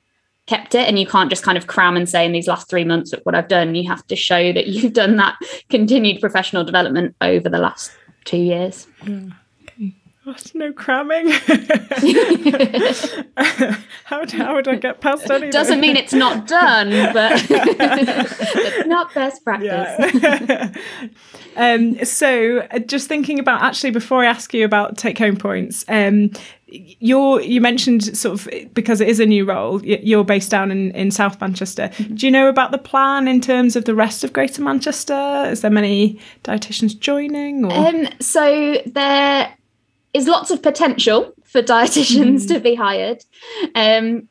kept 0.47 0.77
it 0.77 0.87
and 0.89 1.01
you 1.01 1.07
can't 1.07 1.31
just 1.31 1.43
kind 1.43 1.59
of 1.59 1.67
cram 1.67 1.97
and 1.97 2.09
say 2.09 2.25
in 2.25 2.33
these 2.33 2.49
last 2.49 2.69
three 2.69 2.85
months 2.85 3.13
look 3.13 3.27
what 3.27 3.35
I've 3.35 3.49
done. 3.49 3.75
You 3.75 3.89
have 3.89 4.07
to 4.07 4.15
show 4.15 4.53
that 4.53 4.67
you've 4.69 4.93
done 4.93 5.17
that 5.17 5.37
continued 5.69 6.21
professional 6.21 6.63
development 6.63 7.17
over 7.21 7.49
the 7.49 7.59
last 7.59 7.91
two 8.25 8.39
years. 8.39 8.87
Yeah. 9.07 9.21
Okay. 9.63 9.95
That's 10.25 10.55
no 10.55 10.73
cramming. 10.73 11.31
how, 14.05 14.25
how 14.29 14.55
would 14.55 14.69
I 14.69 14.77
get 14.77 15.01
past 15.01 15.29
anything? 15.29 15.51
Doesn't 15.51 15.81
mean 15.81 15.97
it's 15.97 16.13
not 16.13 16.47
done, 16.47 16.91
but 17.13 17.45
it's 17.51 18.87
not 18.87 19.13
best 19.15 19.43
practice. 19.43 20.23
Yeah. 20.23 20.73
um, 21.57 22.05
so, 22.05 22.59
uh, 22.71 22.79
just 22.79 23.09
thinking 23.09 23.41
about 23.41 23.63
actually 23.63 23.91
before 23.91 24.23
I 24.23 24.27
ask 24.27 24.55
you 24.55 24.65
about 24.65 24.97
take 24.97 25.19
home 25.19 25.37
points, 25.37 25.85
um, 25.89 26.31
you're 26.73 27.41
you 27.41 27.61
mentioned 27.61 28.17
sort 28.17 28.35
of 28.35 28.49
because 28.73 29.01
it 29.01 29.09
is 29.09 29.21
a 29.21 29.27
new 29.27 29.45
role 29.45 29.85
you're 29.85 30.25
based 30.25 30.51
down 30.51 30.71
in, 30.71 30.91
in 30.93 31.11
south 31.11 31.41
manchester 31.41 31.89
mm-hmm. 31.89 32.15
do 32.15 32.27
you 32.27 32.33
know 32.33 32.49
about 32.49 32.71
the 32.71 32.79
plan 32.79 33.29
in 33.29 33.41
terms 33.41 33.77
of 33.77 33.85
the 33.85 33.95
rest 33.95 34.25
of 34.25 34.33
greater 34.33 34.63
manchester 34.63 35.45
is 35.51 35.61
there 35.61 35.71
many 35.71 36.19
dietitians 36.45 36.99
joining? 36.99 37.71
Um, 37.71 38.09
so 38.21 38.81
there 38.87 39.55
is 40.15 40.27
lots 40.27 40.51
of 40.51 40.63
potential 40.63 41.35
for 41.45 41.63
dietitians 41.63 42.45
mm. 42.45 42.49
to 42.49 42.61
be 42.61 42.75
hired 42.75 43.23
um, 43.75 44.29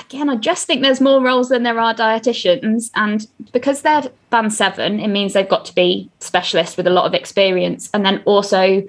again 0.00 0.28
i 0.28 0.36
just 0.36 0.66
think 0.66 0.82
there's 0.82 1.00
more 1.00 1.20
roles 1.20 1.48
than 1.48 1.64
there 1.64 1.80
are 1.80 1.94
dietitians 1.94 2.90
and 2.94 3.26
because 3.52 3.82
they're 3.82 4.04
band 4.30 4.52
seven 4.52 5.00
it 5.00 5.08
means 5.08 5.32
they've 5.32 5.48
got 5.48 5.64
to 5.64 5.74
be 5.74 6.08
specialists 6.20 6.76
with 6.76 6.86
a 6.86 6.90
lot 6.90 7.06
of 7.06 7.14
experience 7.14 7.90
and 7.92 8.06
then 8.06 8.22
also 8.24 8.82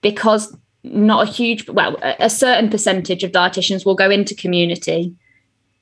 because 0.00 0.56
not 0.84 1.28
a 1.28 1.30
huge, 1.30 1.68
well, 1.68 1.96
a 2.02 2.30
certain 2.30 2.70
percentage 2.70 3.24
of 3.24 3.32
dietitians 3.32 3.84
will 3.84 3.94
go 3.94 4.10
into 4.10 4.34
community. 4.34 5.14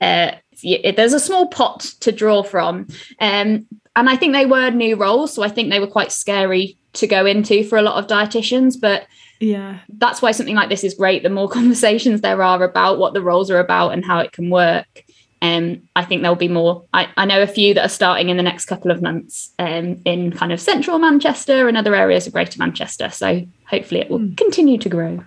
Uh, 0.00 0.32
there's 0.62 1.12
a 1.12 1.20
small 1.20 1.48
pot 1.48 1.80
to 2.00 2.12
draw 2.12 2.42
from. 2.42 2.86
Um, 3.20 3.66
and 3.94 4.08
I 4.08 4.16
think 4.16 4.32
they 4.32 4.46
were 4.46 4.70
new 4.70 4.96
roles. 4.96 5.34
So 5.34 5.42
I 5.42 5.48
think 5.48 5.70
they 5.70 5.80
were 5.80 5.86
quite 5.86 6.12
scary 6.12 6.78
to 6.94 7.06
go 7.06 7.26
into 7.26 7.64
for 7.64 7.78
a 7.78 7.82
lot 7.82 8.02
of 8.02 8.08
dietitians. 8.08 8.80
But 8.80 9.06
yeah, 9.40 9.80
that's 9.88 10.22
why 10.22 10.32
something 10.32 10.54
like 10.54 10.68
this 10.68 10.84
is 10.84 10.94
great. 10.94 11.22
The 11.22 11.30
more 11.30 11.48
conversations 11.60 12.20
there 12.20 12.42
are 12.42 12.62
about 12.62 12.98
what 12.98 13.12
the 13.12 13.22
roles 13.22 13.50
are 13.50 13.58
about 13.58 13.90
and 13.90 14.04
how 14.04 14.20
it 14.20 14.32
can 14.32 14.50
work. 14.50 15.04
Um, 15.42 15.82
I 15.96 16.04
think 16.04 16.22
there'll 16.22 16.36
be 16.36 16.46
more. 16.46 16.84
I, 16.94 17.08
I, 17.16 17.24
know 17.24 17.42
a 17.42 17.48
few 17.48 17.74
that 17.74 17.84
are 17.84 17.88
starting 17.88 18.28
in 18.28 18.36
the 18.36 18.44
next 18.44 18.66
couple 18.66 18.92
of 18.92 19.02
months 19.02 19.52
um, 19.58 20.00
in 20.04 20.30
kind 20.30 20.52
of 20.52 20.60
central 20.60 21.00
Manchester 21.00 21.66
and 21.66 21.76
other 21.76 21.96
areas 21.96 22.28
of 22.28 22.32
Greater 22.32 22.60
Manchester. 22.60 23.10
So 23.10 23.44
hopefully 23.68 24.00
it 24.00 24.08
will 24.08 24.20
mm. 24.20 24.36
continue 24.36 24.78
to 24.78 24.88
grow. 24.88 25.24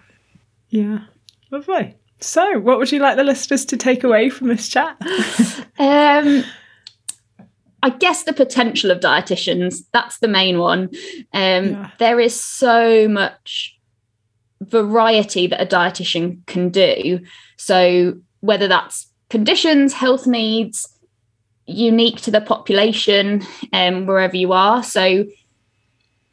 Yeah, 0.70 1.00
lovely. 1.52 1.96
So, 2.22 2.60
what 2.60 2.80
would 2.80 2.94
you 2.94 3.00
like 3.00 3.18
the 3.18 3.26
listeners 3.26 3.66
to 3.66 3.78
take 3.78 4.06
away 4.06 4.30
from 4.30 4.48
this 4.48 4.70
chat? 4.70 4.96
um, 5.80 6.46
I 7.84 7.90
guess 8.00 8.24
the 8.24 8.34
potential 8.34 8.92
of 8.92 9.02
dietitians, 9.02 9.82
that's 9.92 10.20
the 10.20 10.30
main 10.30 10.60
one. 10.60 10.90
Um, 11.34 11.72
yeah. 11.72 11.92
There 12.00 12.22
is 12.22 12.40
so 12.40 13.10
much 13.10 13.78
variety 14.62 15.46
that 15.48 15.62
a 15.62 15.66
dietitian 15.66 16.46
can 16.48 16.70
do. 16.70 17.20
So, 17.58 18.14
whether 18.40 18.70
that's 18.70 19.12
conditions, 19.30 19.94
health 19.94 20.28
needs, 20.28 20.88
unique 21.66 22.22
to 22.22 22.32
the 22.32 22.42
population, 22.42 23.44
um, 23.74 24.06
wherever 24.06 24.36
you 24.36 24.54
are. 24.54 24.84
So, 24.84 25.26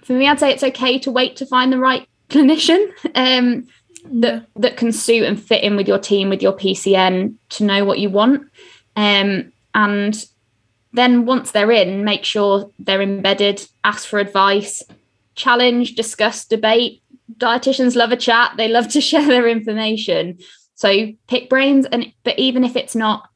for 0.04 0.12
me, 0.12 0.28
I'd 0.28 0.40
say 0.40 0.50
it's 0.50 0.64
okay 0.64 0.98
to 1.00 1.10
wait 1.10 1.36
to 1.36 1.46
find 1.46 1.72
the 1.72 1.78
right 1.78 2.06
clinician 2.28 2.90
um, 3.14 3.66
that 4.04 4.46
that 4.56 4.76
can 4.76 4.92
suit 4.92 5.24
and 5.24 5.40
fit 5.40 5.62
in 5.62 5.76
with 5.76 5.88
your 5.88 5.98
team, 5.98 6.28
with 6.28 6.42
your 6.42 6.52
PCN, 6.52 7.34
to 7.50 7.64
know 7.64 7.84
what 7.84 7.98
you 7.98 8.10
want. 8.10 8.50
Um, 8.96 9.52
and 9.74 10.24
then 10.92 11.24
once 11.24 11.52
they're 11.52 11.70
in, 11.70 12.04
make 12.04 12.24
sure 12.24 12.70
they're 12.78 13.02
embedded, 13.02 13.66
ask 13.84 14.06
for 14.06 14.18
advice, 14.18 14.82
challenge, 15.34 15.94
discuss, 15.94 16.44
debate. 16.44 17.02
Dietitians 17.38 17.96
love 17.96 18.12
a 18.12 18.16
chat, 18.16 18.52
they 18.56 18.68
love 18.68 18.88
to 18.88 19.00
share 19.08 19.26
their 19.26 19.48
information. 19.48 20.38
So 20.74 21.12
pick 21.28 21.48
brains 21.48 21.86
and 21.86 22.12
but 22.24 22.38
even 22.38 22.64
if 22.64 22.76
it's 22.76 22.96
not 22.96 23.28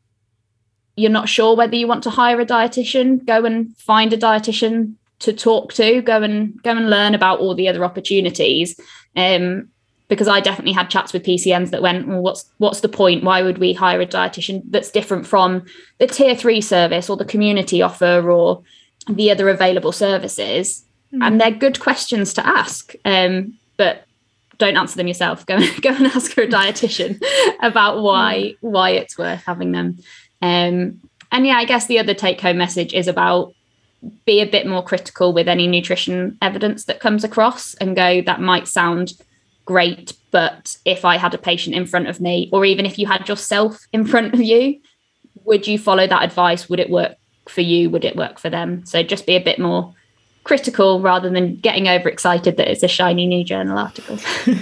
you're 0.97 1.11
not 1.11 1.29
sure 1.29 1.55
whether 1.55 1.77
you 1.77 1.87
want 1.87 2.03
to 2.05 2.11
hire 2.11 2.41
a 2.41 2.47
dietitian, 2.47 3.25
go 3.27 3.45
and 3.45 3.77
find 3.77 4.13
a 4.13 4.17
dietitian 4.17 4.95
to 5.19 5.33
talk 5.33 5.73
to, 5.75 6.01
go 6.03 6.23
and 6.23 6.61
go 6.63 6.71
and 6.71 6.91
learn 6.91 7.15
about 7.15 7.39
all 7.39 7.55
the 7.55 7.69
other 7.69 7.85
opportunities. 7.85 8.79
Um, 9.15 9.69
because 10.09 10.29
I 10.29 10.41
definitely 10.41 10.73
had 10.73 10.89
chats 10.89 11.13
with 11.13 11.25
PCNs 11.25 11.71
that 11.71 11.83
went, 11.83 12.07
well, 12.07 12.21
what's 12.21 12.45
what's 12.59 12.81
the 12.81 12.89
point? 12.89 13.25
Why 13.25 13.43
would 13.43 13.59
we 13.59 13.73
hire 13.73 14.01
a 14.01 14.07
dietitian 14.07 14.63
that's 14.71 14.91
different 14.91 15.27
from 15.27 15.65
the 15.99 16.07
tier 16.07 16.37
three 16.37 16.61
service 16.61 17.11
or 17.11 17.17
the 17.17 17.25
community 17.25 17.83
offer 17.83 18.31
or 18.31 18.63
the 19.09 19.31
other 19.31 19.49
available 19.49 19.93
services? 19.93 20.85
Mm. 21.13 21.27
And 21.27 21.41
they're 21.41 21.51
good 21.51 21.81
questions 21.81 22.33
to 22.35 22.47
ask. 22.47 22.95
Um, 23.05 23.59
but 23.77 24.06
don't 24.59 24.77
answer 24.77 24.97
them 24.97 25.09
yourself. 25.09 25.47
Go 25.47 25.59
go 25.81 25.91
and 25.91 26.07
ask 26.07 26.37
a 26.39 26.47
dietitian 26.47 27.23
about 27.63 28.03
why 28.03 28.55
mm. 28.55 28.57
why 28.61 28.91
it's 28.91 29.19
worth 29.19 29.43
having 29.45 29.73
them. 29.73 29.99
Um, 30.43 31.01
and 31.33 31.47
yeah, 31.47 31.57
I 31.57 31.65
guess 31.65 31.87
the 31.87 31.99
other 31.99 32.15
take 32.15 32.41
home 32.41 32.59
message 32.59 32.95
is 32.95 33.09
about 33.09 33.53
be 34.25 34.41
a 34.41 34.47
bit 34.47 34.67
more 34.67 34.85
critical 34.85 35.33
with 35.33 35.49
any 35.49 35.67
nutrition 35.67 36.39
evidence 36.41 36.85
that 36.85 37.01
comes 37.01 37.25
across 37.25 37.75
and 37.75 37.97
go 37.97 38.23
that 38.23 38.41
might 38.41 38.69
sound 38.69 39.15
great. 39.65 40.13
But 40.31 40.77
if 40.85 41.05
I 41.05 41.17
had 41.17 41.35
a 41.35 41.39
patient 41.39 41.75
in 41.75 41.87
front 41.87 42.09
of 42.09 42.21
me, 42.21 42.49
or 42.53 42.65
even 42.65 42.87
if 42.87 42.99
you 42.99 43.07
had 43.07 43.29
yourself 43.29 43.87
in 43.93 44.07
front 44.07 44.35
of 44.35 44.41
you, 44.41 44.81
would 45.45 45.67
you 45.67 45.79
follow 45.79 46.07
that 46.07 46.23
advice? 46.23 46.69
Would 46.69 46.81
it 46.81 46.91
work 46.91 47.17
for 47.49 47.63
you? 47.63 47.91
Would 47.91 48.05
it 48.05 48.17
work 48.17 48.39
for 48.39 48.51
them? 48.51 48.85
So 48.87 49.03
just 49.03 49.27
be 49.27 49.37
a 49.37 49.43
bit 49.43 49.59
more 49.59 49.95
critical 50.47 51.01
rather 51.01 51.29
than 51.29 51.57
getting 51.57 51.89
overexcited 51.89 52.57
that 52.57 52.71
it's 52.71 52.85
a 52.85 52.89
shiny 52.89 53.27
new 53.27 53.45
journal 53.45 53.77
article. 53.77 54.17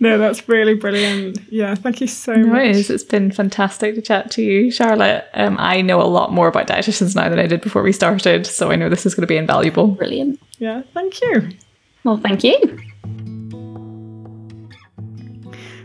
no, 0.00 0.18
that's 0.18 0.48
really 0.48 0.74
brilliant. 0.74 1.38
Yeah, 1.48 1.76
thank 1.76 2.00
you 2.00 2.08
so 2.08 2.34
no, 2.34 2.48
much. 2.48 2.62
It 2.62 2.76
is. 2.76 2.90
It's 2.90 3.04
been 3.04 3.30
fantastic 3.30 3.94
to 3.94 4.02
chat 4.02 4.32
to 4.32 4.42
you, 4.42 4.72
Charlotte. 4.72 5.26
Um, 5.34 5.56
I 5.60 5.80
know 5.80 6.02
a 6.02 6.10
lot 6.10 6.32
more 6.32 6.48
about 6.48 6.66
dietitians 6.66 7.14
now 7.14 7.28
than 7.28 7.38
I 7.38 7.46
did 7.46 7.60
before 7.60 7.82
we 7.82 7.92
started, 7.92 8.48
so 8.48 8.72
I 8.72 8.76
know 8.76 8.88
this 8.88 9.06
is 9.06 9.14
going 9.14 9.22
to 9.22 9.28
be 9.28 9.36
invaluable. 9.36 9.86
Brilliant. 9.86 10.40
Yeah, 10.58 10.82
thank 10.92 11.20
you. 11.20 11.50
Well, 12.02 12.16
thank 12.16 12.42
you. 12.42 12.80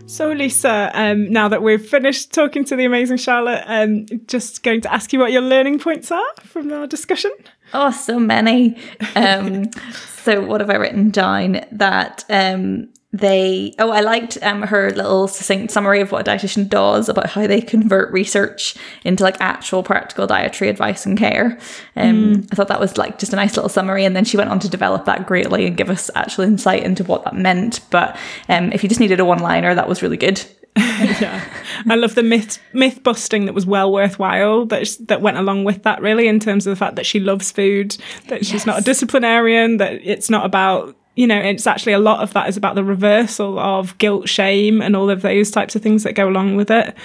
So, 0.07 0.31
Lisa, 0.31 0.91
um, 0.93 1.31
now 1.31 1.47
that 1.47 1.61
we've 1.61 1.85
finished 1.85 2.33
talking 2.33 2.65
to 2.65 2.75
the 2.75 2.85
amazing 2.85 3.17
Charlotte, 3.17 3.63
um, 3.67 4.07
just 4.25 4.61
going 4.63 4.81
to 4.81 4.91
ask 4.91 5.13
you 5.13 5.19
what 5.19 5.31
your 5.31 5.41
learning 5.41 5.79
points 5.79 6.11
are 6.11 6.33
from 6.39 6.73
our 6.73 6.87
discussion. 6.87 7.31
Oh, 7.73 7.91
so 7.91 8.19
many. 8.19 8.77
Um, 9.15 9.71
so, 10.23 10.41
what 10.45 10.61
have 10.61 10.69
I 10.69 10.75
written 10.75 11.09
down? 11.09 11.61
That 11.71 12.25
um, 12.29 12.89
they 13.13 13.75
oh 13.77 13.91
i 13.91 13.99
liked 13.99 14.37
um, 14.41 14.61
her 14.61 14.91
little 14.91 15.27
succinct 15.27 15.71
summary 15.71 15.99
of 15.99 16.11
what 16.11 16.25
a 16.25 16.31
dietitian 16.31 16.69
does 16.69 17.09
about 17.09 17.29
how 17.29 17.45
they 17.45 17.59
convert 17.59 18.11
research 18.13 18.75
into 19.03 19.23
like 19.23 19.35
actual 19.41 19.83
practical 19.83 20.25
dietary 20.25 20.69
advice 20.69 21.05
and 21.05 21.17
care 21.17 21.57
um, 21.97 22.35
mm. 22.35 22.47
i 22.51 22.55
thought 22.55 22.69
that 22.69 22.79
was 22.79 22.97
like 22.97 23.19
just 23.19 23.33
a 23.33 23.35
nice 23.35 23.57
little 23.57 23.69
summary 23.69 24.05
and 24.05 24.15
then 24.15 24.23
she 24.23 24.37
went 24.37 24.49
on 24.49 24.59
to 24.59 24.69
develop 24.69 25.03
that 25.05 25.27
greatly 25.27 25.65
and 25.65 25.75
give 25.75 25.89
us 25.89 26.09
actual 26.15 26.45
insight 26.45 26.83
into 26.83 27.03
what 27.03 27.25
that 27.25 27.35
meant 27.35 27.81
but 27.89 28.15
um, 28.47 28.71
if 28.71 28.81
you 28.81 28.87
just 28.87 29.01
needed 29.01 29.19
a 29.19 29.25
one 29.25 29.39
liner 29.39 29.75
that 29.75 29.89
was 29.89 30.01
really 30.01 30.17
good 30.17 30.41
yeah, 30.77 31.43
I 31.89 31.95
love 31.95 32.15
the 32.15 32.23
myth 32.23 32.59
myth 32.73 33.03
busting 33.03 33.45
that 33.45 33.53
was 33.53 33.65
well 33.65 33.91
worthwhile 33.91 34.65
that 34.67 34.87
that 35.07 35.21
went 35.21 35.37
along 35.37 35.63
with 35.63 35.83
that. 35.83 36.01
Really, 36.01 36.27
in 36.27 36.39
terms 36.39 36.65
of 36.65 36.71
the 36.71 36.77
fact 36.77 36.95
that 36.95 37.05
she 37.05 37.19
loves 37.19 37.51
food, 37.51 37.97
that 38.27 38.45
she's 38.45 38.53
yes. 38.53 38.65
not 38.65 38.79
a 38.79 38.83
disciplinarian, 38.83 39.77
that 39.77 39.93
it's 40.03 40.29
not 40.29 40.45
about 40.45 40.95
you 41.15 41.27
know, 41.27 41.37
it's 41.37 41.67
actually 41.67 41.93
a 41.93 41.99
lot 41.99 42.23
of 42.23 42.33
that 42.33 42.47
is 42.47 42.57
about 42.57 42.75
the 42.75 42.83
reversal 42.83 43.59
of 43.59 43.97
guilt, 43.97 44.29
shame, 44.29 44.81
and 44.81 44.95
all 44.95 45.09
of 45.09 45.21
those 45.21 45.51
types 45.51 45.75
of 45.75 45.81
things 45.81 46.03
that 46.03 46.13
go 46.13 46.27
along 46.27 46.55
with 46.55 46.71
it. 46.71 46.95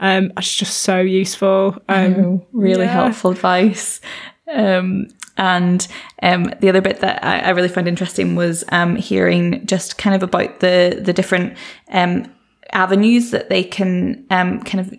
Um, 0.00 0.32
it's 0.36 0.54
just 0.54 0.78
so 0.78 1.00
useful. 1.00 1.80
Um, 1.88 2.42
really 2.52 2.84
yeah. 2.84 2.92
helpful 2.92 3.30
advice. 3.30 4.00
Um, 4.52 5.08
and 5.36 5.86
um, 6.22 6.52
the 6.60 6.68
other 6.68 6.80
bit 6.80 7.00
that 7.00 7.24
I, 7.24 7.40
I, 7.40 7.50
really 7.50 7.68
found 7.68 7.88
interesting 7.88 8.36
was 8.36 8.62
um, 8.68 8.96
hearing 8.96 9.66
just 9.66 9.98
kind 9.98 10.14
of 10.14 10.22
about 10.22 10.60
the 10.60 11.00
the 11.02 11.12
different 11.12 11.56
um, 11.88 12.32
avenues 12.74 13.30
that 13.30 13.48
they 13.48 13.64
can 13.64 14.26
um, 14.30 14.60
kind 14.62 14.80
of 14.80 14.94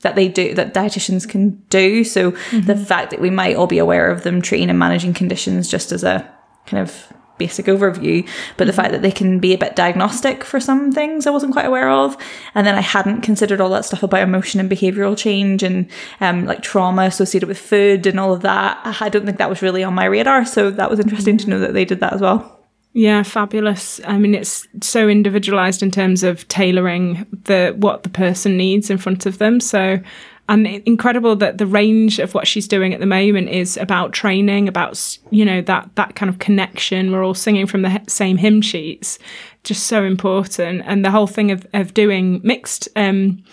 that 0.00 0.14
they 0.14 0.28
do 0.28 0.54
that 0.54 0.74
dietitians 0.74 1.28
can 1.28 1.50
do. 1.70 2.04
So 2.04 2.32
mm-hmm. 2.32 2.60
the 2.66 2.76
fact 2.76 3.10
that 3.10 3.20
we 3.20 3.30
might 3.30 3.56
all 3.56 3.66
be 3.66 3.78
aware 3.78 4.10
of 4.10 4.22
them 4.22 4.40
treating 4.40 4.70
and 4.70 4.78
managing 4.78 5.14
conditions 5.14 5.68
just 5.68 5.92
as 5.92 6.04
a 6.04 6.28
kind 6.66 6.82
of 6.82 7.12
basic 7.38 7.66
overview, 7.66 8.28
but 8.56 8.66
the 8.66 8.72
fact 8.72 8.90
that 8.90 9.00
they 9.00 9.12
can 9.12 9.38
be 9.38 9.54
a 9.54 9.58
bit 9.58 9.76
diagnostic 9.76 10.44
for 10.44 10.60
some 10.60 10.92
things 10.92 11.26
I 11.26 11.30
wasn't 11.30 11.52
quite 11.52 11.66
aware 11.66 11.88
of. 11.88 12.16
And 12.54 12.66
then 12.66 12.74
I 12.74 12.80
hadn't 12.80 13.22
considered 13.22 13.60
all 13.60 13.70
that 13.70 13.84
stuff 13.84 14.02
about 14.02 14.22
emotion 14.22 14.60
and 14.60 14.70
behavioral 14.70 15.16
change 15.16 15.62
and 15.62 15.88
um, 16.20 16.44
like 16.46 16.62
trauma 16.62 17.02
associated 17.02 17.46
with 17.48 17.58
food 17.58 18.06
and 18.06 18.18
all 18.20 18.34
of 18.34 18.42
that. 18.42 18.80
I 19.00 19.08
don't 19.08 19.24
think 19.24 19.38
that 19.38 19.48
was 19.48 19.62
really 19.62 19.84
on 19.84 19.94
my 19.94 20.04
radar. 20.04 20.44
So 20.44 20.70
that 20.70 20.90
was 20.90 21.00
interesting 21.00 21.38
to 21.38 21.50
know 21.50 21.60
that 21.60 21.74
they 21.74 21.84
did 21.84 22.00
that 22.00 22.12
as 22.12 22.20
well. 22.20 22.57
Yeah, 22.98 23.22
fabulous. 23.22 24.00
I 24.04 24.18
mean, 24.18 24.34
it's 24.34 24.66
so 24.82 25.08
individualized 25.08 25.84
in 25.84 25.92
terms 25.92 26.24
of 26.24 26.48
tailoring 26.48 27.24
the 27.44 27.72
what 27.78 28.02
the 28.02 28.08
person 28.08 28.56
needs 28.56 28.90
in 28.90 28.98
front 28.98 29.24
of 29.24 29.38
them. 29.38 29.60
So 29.60 30.00
and 30.48 30.66
incredible 30.66 31.36
that 31.36 31.58
the 31.58 31.66
range 31.66 32.18
of 32.18 32.34
what 32.34 32.48
she's 32.48 32.66
doing 32.66 32.92
at 32.92 32.98
the 32.98 33.06
moment 33.06 33.50
is 33.50 33.76
about 33.76 34.12
training 34.12 34.66
about 34.66 35.16
you 35.30 35.44
know 35.44 35.60
that 35.62 35.88
that 35.94 36.16
kind 36.16 36.28
of 36.28 36.40
connection 36.40 37.12
we're 37.12 37.22
all 37.22 37.34
singing 37.34 37.66
from 37.66 37.82
the 37.82 38.00
same 38.08 38.36
hymn 38.38 38.62
sheets 38.62 39.18
just 39.62 39.86
so 39.86 40.02
important 40.02 40.82
and 40.86 41.04
the 41.04 41.10
whole 41.10 41.26
thing 41.26 41.50
of, 41.50 41.66
of 41.74 41.92
doing 41.92 42.40
mixed 42.42 42.88
um, 42.96 43.44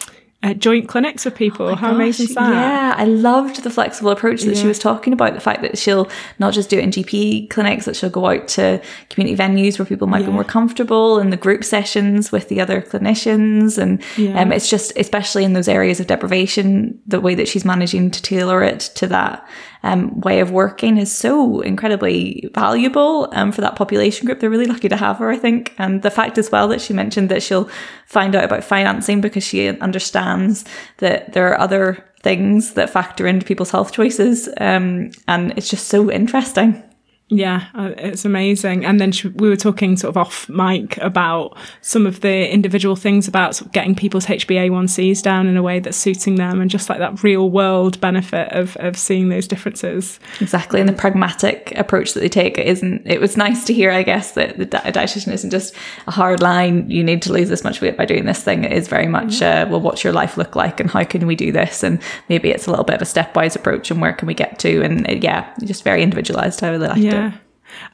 uh, 0.46 0.54
joint 0.54 0.88
clinics 0.88 1.26
with 1.26 1.34
people. 1.34 1.70
Oh 1.70 1.76
How 1.76 1.88
gosh, 1.88 1.96
amazing 1.96 2.28
is 2.28 2.36
that? 2.36 2.52
Yeah, 2.52 2.94
I 2.96 3.06
loved 3.06 3.64
the 3.64 3.72
flexible 3.72 4.12
approach 4.12 4.44
that 4.44 4.56
yeah. 4.56 4.62
she 4.62 4.68
was 4.68 4.78
talking 4.78 5.12
about. 5.12 5.34
The 5.34 5.40
fact 5.40 5.64
that 5.64 5.76
she'll 5.76 6.08
not 6.38 6.54
just 6.54 6.70
do 6.70 6.78
it 6.78 6.84
in 6.84 6.92
GP 6.92 7.50
clinics, 7.50 7.86
that 7.86 7.96
she'll 7.96 8.12
go 8.12 8.28
out 8.28 8.48
to 8.50 8.80
community 9.10 9.36
venues 9.36 9.80
where 9.80 9.88
people 9.88 10.06
might 10.06 10.20
yeah. 10.20 10.28
be 10.28 10.34
more 10.34 10.44
comfortable 10.44 11.18
and 11.18 11.34
the 11.34 11.38
group 11.38 11.64
sessions 11.64 12.32
with 12.32 12.48
the 12.50 12.62
other 12.62 12.80
clinicians. 12.80 13.80
And 13.80 14.04
yeah. 14.18 14.40
um, 14.40 14.52
it's 14.52 14.70
just, 14.70 14.94
especially 14.98 15.46
in 15.46 15.54
those 15.54 15.68
areas 15.68 16.00
of 16.00 16.06
deprivation, 16.06 17.02
the 17.08 17.20
way 17.20 17.34
that 17.34 17.48
she's 17.48 17.66
managing 17.66 18.12
to 18.12 18.22
tailor 18.22 18.62
it 18.62 18.82
to 18.96 19.08
that 19.08 19.48
um, 19.86 20.20
way 20.22 20.40
of 20.40 20.50
working 20.50 20.98
is 20.98 21.16
so 21.16 21.62
incredibly 21.62 22.50
valuable 22.56 23.30
um, 23.34 23.52
for 23.52 23.62
that 23.62 23.76
population 23.76 24.26
group. 24.26 24.40
They're 24.40 24.50
really 24.50 24.66
lucky 24.66 24.90
to 24.90 24.98
have 24.98 25.20
her, 25.20 25.30
I 25.30 25.38
think. 25.38 25.76
And 25.78 26.02
the 26.02 26.10
fact 26.10 26.40
as 26.40 26.52
well 26.52 26.68
that 26.70 26.82
she 26.82 26.92
mentioned 26.92 27.30
that 27.30 27.44
she'll 27.44 27.70
find 28.08 28.36
out 28.36 28.44
about 28.44 28.64
financing 28.64 29.22
because 29.22 29.44
she 29.44 29.70
understands 29.70 30.66
that 30.98 31.34
there 31.34 31.48
are 31.50 31.60
other 31.60 32.04
things 32.24 32.74
that 32.74 32.90
factor 32.90 33.28
into 33.28 33.46
people's 33.46 33.70
health 33.70 33.92
choices. 33.92 34.50
Um, 34.60 35.12
and 35.28 35.54
it's 35.56 35.70
just 35.70 35.88
so 35.88 36.12
interesting. 36.12 36.82
Yeah, 37.30 37.66
uh, 37.74 37.92
it's 37.98 38.24
amazing. 38.24 38.86
And 38.86 39.02
then 39.02 39.12
she, 39.12 39.30
we 39.30 39.50
were 39.50 39.56
talking 39.56 39.98
sort 39.98 40.10
of 40.10 40.18
off 40.18 40.48
mic 40.48 40.98
about 40.98 41.58
some 41.82 42.06
of 42.06 42.22
the 42.22 42.48
individual 42.52 42.96
things 42.96 43.28
about 43.28 43.56
sort 43.56 43.68
of 43.68 43.72
getting 43.72 43.96
people's 43.96 44.28
HbA1cs 44.28 45.24
down 45.24 45.48
in 45.48 45.58
a 45.58 45.64
way 45.64 45.80
that's 45.80 45.98
suiting 45.98 46.36
them 46.36 46.62
and 46.62 46.70
just 46.70 46.88
like 46.88 47.00
that 47.00 47.24
real 47.24 47.50
world 47.50 48.00
benefit 48.00 48.52
of, 48.52 48.78
of 48.78 48.96
seeing 48.96 49.30
those 49.30 49.48
differences. 49.48 50.20
Exactly. 50.40 50.80
And 50.80 50.88
the 50.88 50.94
pragmatic 50.94 51.74
approach 51.76 52.14
that 52.14 52.20
they 52.20 52.30
take 52.30 52.60
isn't, 52.60 53.02
it 53.08 53.20
was 53.20 53.38
nice 53.38 53.66
to 53.66 53.74
hear, 53.74 53.90
I 53.90 54.04
guess, 54.04 54.34
that 54.34 54.60
the 54.60 54.68
dietitian 54.68 55.34
isn't 55.34 55.50
just 55.50 55.74
a 56.06 56.12
hard 56.12 56.44
line, 56.44 56.88
you 56.92 57.04
need 57.04 57.24
to 57.24 57.34
lose 57.34 57.50
this 57.50 57.64
much 57.64 57.82
weight 57.82 57.98
by 57.98 58.06
doing 58.06 58.26
this 58.26 58.44
thing. 58.44 58.66
It 58.66 58.72
is 58.72 58.88
very 58.88 59.08
much, 59.08 59.42
uh, 59.42 59.66
well, 59.68 59.82
what's 59.82 60.04
your 60.04 60.14
life 60.14 60.38
look 60.38 60.56
like 60.56 60.80
and 60.80 60.92
how 60.92 61.04
can 61.04 61.26
we 61.26 61.36
do 61.36 61.52
this? 61.52 61.82
And 61.82 62.00
maybe 62.30 62.52
it's 62.52 62.68
a 62.68 62.70
little 62.70 62.86
bit 62.86 62.98
of 62.98 63.02
a 63.02 63.06
stepwise 63.06 63.56
approach 63.56 63.90
and 63.90 64.00
where 64.00 64.14
can 64.14 64.28
we 64.28 64.36
get 64.36 64.60
to? 64.60 64.84
And 64.84 65.10
uh, 65.10 65.14
yeah, 65.14 65.52
just 65.64 65.84
very 65.84 66.04
individualized. 66.04 66.64
I 66.64 66.70
really 66.70 66.88
liked 66.88 67.00
yeah. 67.00 67.14
it. 67.14 67.25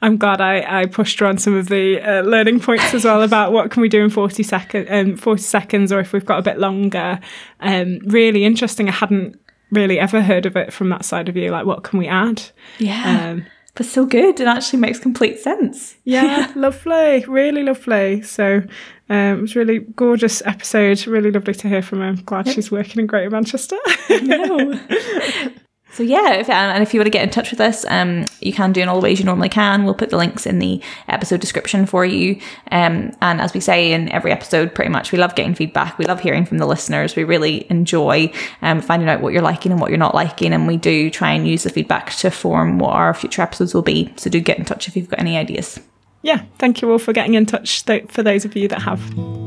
I'm 0.00 0.16
glad 0.16 0.40
I, 0.40 0.82
I 0.82 0.86
pushed 0.86 1.18
her 1.20 1.26
on 1.26 1.38
some 1.38 1.54
of 1.54 1.68
the 1.68 2.00
uh, 2.00 2.22
learning 2.22 2.60
points 2.60 2.94
as 2.94 3.04
well 3.04 3.22
about 3.22 3.52
what 3.52 3.70
can 3.70 3.82
we 3.82 3.88
do 3.88 4.02
in 4.02 4.10
40 4.10 4.42
seconds, 4.42 4.88
um, 4.90 5.16
40 5.16 5.42
seconds, 5.42 5.92
or 5.92 6.00
if 6.00 6.12
we've 6.12 6.26
got 6.26 6.38
a 6.38 6.42
bit 6.42 6.58
longer. 6.58 7.20
Um, 7.60 7.98
really 8.04 8.44
interesting. 8.44 8.88
I 8.88 8.92
hadn't 8.92 9.38
really 9.70 9.98
ever 9.98 10.22
heard 10.22 10.46
of 10.46 10.56
it 10.56 10.72
from 10.72 10.90
that 10.90 11.04
side 11.04 11.28
of 11.28 11.36
you. 11.36 11.50
Like, 11.50 11.66
what 11.66 11.82
can 11.82 11.98
we 11.98 12.06
add? 12.06 12.42
Yeah. 12.78 13.30
Um, 13.30 13.46
but 13.74 13.86
so 13.86 14.04
good. 14.04 14.38
It 14.38 14.46
actually 14.46 14.80
makes 14.80 14.98
complete 14.98 15.38
sense. 15.38 15.96
yeah, 16.04 16.52
lovely, 16.56 17.24
really 17.26 17.62
lovely. 17.62 18.20
So 18.22 18.62
um, 19.08 19.38
it 19.38 19.40
was 19.40 19.56
really 19.56 19.80
gorgeous 19.80 20.42
episode. 20.44 21.06
Really 21.06 21.30
lovely 21.30 21.54
to 21.54 21.68
hear 21.68 21.82
from 21.82 22.00
her. 22.00 22.06
I'm 22.06 22.16
glad 22.16 22.48
she's 22.48 22.70
working 22.70 23.00
in 23.00 23.06
Greater 23.06 23.30
Manchester. 23.30 23.78
So 25.92 26.02
yeah, 26.02 26.32
if, 26.36 26.48
and 26.48 26.82
if 26.82 26.94
you 26.94 27.00
want 27.00 27.06
to 27.06 27.10
get 27.10 27.22
in 27.22 27.28
touch 27.28 27.50
with 27.50 27.60
us, 27.60 27.84
um, 27.86 28.24
you 28.40 28.52
can 28.52 28.72
do 28.72 28.80
in 28.80 28.88
all 28.88 28.98
the 28.98 29.04
ways 29.04 29.18
you 29.18 29.26
normally 29.26 29.50
can. 29.50 29.84
We'll 29.84 29.92
put 29.92 30.08
the 30.08 30.16
links 30.16 30.46
in 30.46 30.58
the 30.58 30.80
episode 31.06 31.40
description 31.40 31.84
for 31.84 32.02
you. 32.06 32.40
Um, 32.70 33.14
and 33.20 33.42
as 33.42 33.52
we 33.52 33.60
say 33.60 33.92
in 33.92 34.10
every 34.10 34.32
episode, 34.32 34.74
pretty 34.74 34.90
much, 34.90 35.12
we 35.12 35.18
love 35.18 35.34
getting 35.34 35.54
feedback. 35.54 35.98
We 35.98 36.06
love 36.06 36.20
hearing 36.20 36.46
from 36.46 36.58
the 36.58 36.66
listeners. 36.66 37.14
We 37.14 37.24
really 37.24 37.66
enjoy 37.70 38.32
um, 38.62 38.80
finding 38.80 39.10
out 39.10 39.20
what 39.20 39.34
you're 39.34 39.42
liking 39.42 39.70
and 39.70 39.80
what 39.82 39.90
you're 39.90 39.98
not 39.98 40.14
liking, 40.14 40.54
and 40.54 40.66
we 40.66 40.78
do 40.78 41.10
try 41.10 41.32
and 41.32 41.46
use 41.46 41.64
the 41.64 41.70
feedback 41.70 42.14
to 42.16 42.30
form 42.30 42.78
what 42.78 42.94
our 42.94 43.12
future 43.12 43.42
episodes 43.42 43.74
will 43.74 43.82
be. 43.82 44.12
So 44.16 44.30
do 44.30 44.40
get 44.40 44.58
in 44.58 44.64
touch 44.64 44.88
if 44.88 44.96
you've 44.96 45.10
got 45.10 45.20
any 45.20 45.36
ideas. 45.36 45.78
yeah, 46.22 46.42
thank 46.58 46.80
you 46.80 46.90
all 46.90 46.98
for 46.98 47.12
getting 47.12 47.34
in 47.34 47.44
touch. 47.44 47.84
Th- 47.84 48.06
for 48.08 48.22
those 48.22 48.46
of 48.46 48.56
you 48.56 48.66
that 48.68 48.80
have. 48.80 49.00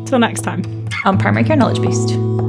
Till 0.05 0.19
next 0.19 0.41
time. 0.41 0.87
On 1.05 1.17
Primary 1.17 1.43
Care 1.43 1.55
Knowledge 1.55 1.81
Boost. 1.81 2.44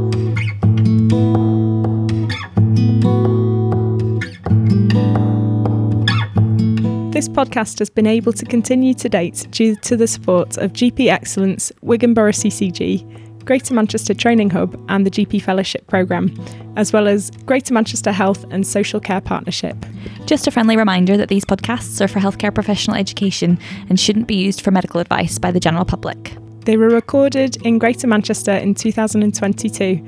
This 7.17 7.31
podcast 7.31 7.79
has 7.79 7.89
been 7.89 8.07
able 8.07 8.35
to 8.35 8.45
continue 8.45 8.93
to 8.93 9.09
date 9.09 9.47
due 9.51 9.75
to 9.77 9.97
the 9.97 10.07
support 10.07 10.59
of 10.59 10.75
GP 10.75 11.11
Excellence, 11.11 11.73
Wigan 11.81 12.13
Borough 12.13 12.31
CCG, 12.31 13.43
Greater 13.47 13.73
Manchester 13.73 14.13
Training 14.13 14.51
Hub, 14.51 14.79
and 14.91 15.07
the 15.07 15.11
GP 15.11 15.41
Fellowship 15.41 15.87
Programme, 15.87 16.31
as 16.77 16.93
well 16.93 17.09
as 17.09 17.31
Greater 17.47 17.73
Manchester 17.73 18.13
Health 18.13 18.45
and 18.51 18.67
Social 18.67 19.01
Care 19.01 19.23
Partnership. 19.23 19.83
Just 20.27 20.47
a 20.47 20.51
friendly 20.51 20.77
reminder 20.77 21.17
that 21.17 21.31
these 21.31 21.47
podcasts 21.47 22.03
are 22.03 22.09
for 22.09 22.21
healthcare 22.21 22.55
professional 22.55 22.99
education 22.99 23.59
and 23.89 23.99
shouldn't 23.99 24.27
be 24.27 24.35
used 24.37 24.61
for 24.61 24.71
medical 24.71 25.01
advice 25.01 25.39
by 25.39 25.51
the 25.51 25.59
general 25.59 25.87
public. 25.87 26.37
They 26.67 26.77
were 26.77 26.91
recorded 26.91 27.57
in 27.65 27.79
Greater 27.79 28.07
Manchester 28.07 28.53
in 28.53 28.75
2022. 28.75 30.05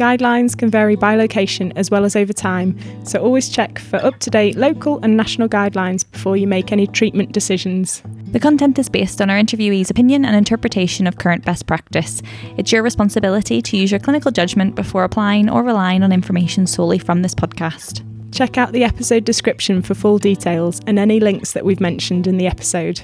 Guidelines 0.00 0.56
can 0.56 0.70
vary 0.70 0.96
by 0.96 1.14
location 1.14 1.74
as 1.76 1.90
well 1.90 2.06
as 2.06 2.16
over 2.16 2.32
time, 2.32 2.74
so 3.04 3.22
always 3.22 3.50
check 3.50 3.78
for 3.78 3.96
up 3.96 4.18
to 4.20 4.30
date 4.30 4.56
local 4.56 4.98
and 5.02 5.14
national 5.14 5.46
guidelines 5.46 6.10
before 6.10 6.38
you 6.38 6.46
make 6.46 6.72
any 6.72 6.86
treatment 6.86 7.32
decisions. 7.32 8.02
The 8.32 8.40
content 8.40 8.78
is 8.78 8.88
based 8.88 9.20
on 9.20 9.28
our 9.28 9.36
interviewee's 9.36 9.90
opinion 9.90 10.24
and 10.24 10.34
interpretation 10.34 11.06
of 11.06 11.18
current 11.18 11.44
best 11.44 11.66
practice. 11.66 12.22
It's 12.56 12.72
your 12.72 12.82
responsibility 12.82 13.60
to 13.60 13.76
use 13.76 13.90
your 13.90 14.00
clinical 14.00 14.30
judgment 14.30 14.74
before 14.74 15.04
applying 15.04 15.50
or 15.50 15.62
relying 15.62 16.02
on 16.02 16.12
information 16.12 16.66
solely 16.66 16.98
from 16.98 17.20
this 17.20 17.34
podcast. 17.34 18.02
Check 18.32 18.56
out 18.56 18.72
the 18.72 18.84
episode 18.84 19.26
description 19.26 19.82
for 19.82 19.94
full 19.94 20.16
details 20.16 20.80
and 20.86 20.98
any 20.98 21.20
links 21.20 21.52
that 21.52 21.66
we've 21.66 21.78
mentioned 21.78 22.26
in 22.26 22.38
the 22.38 22.46
episode. 22.46 23.02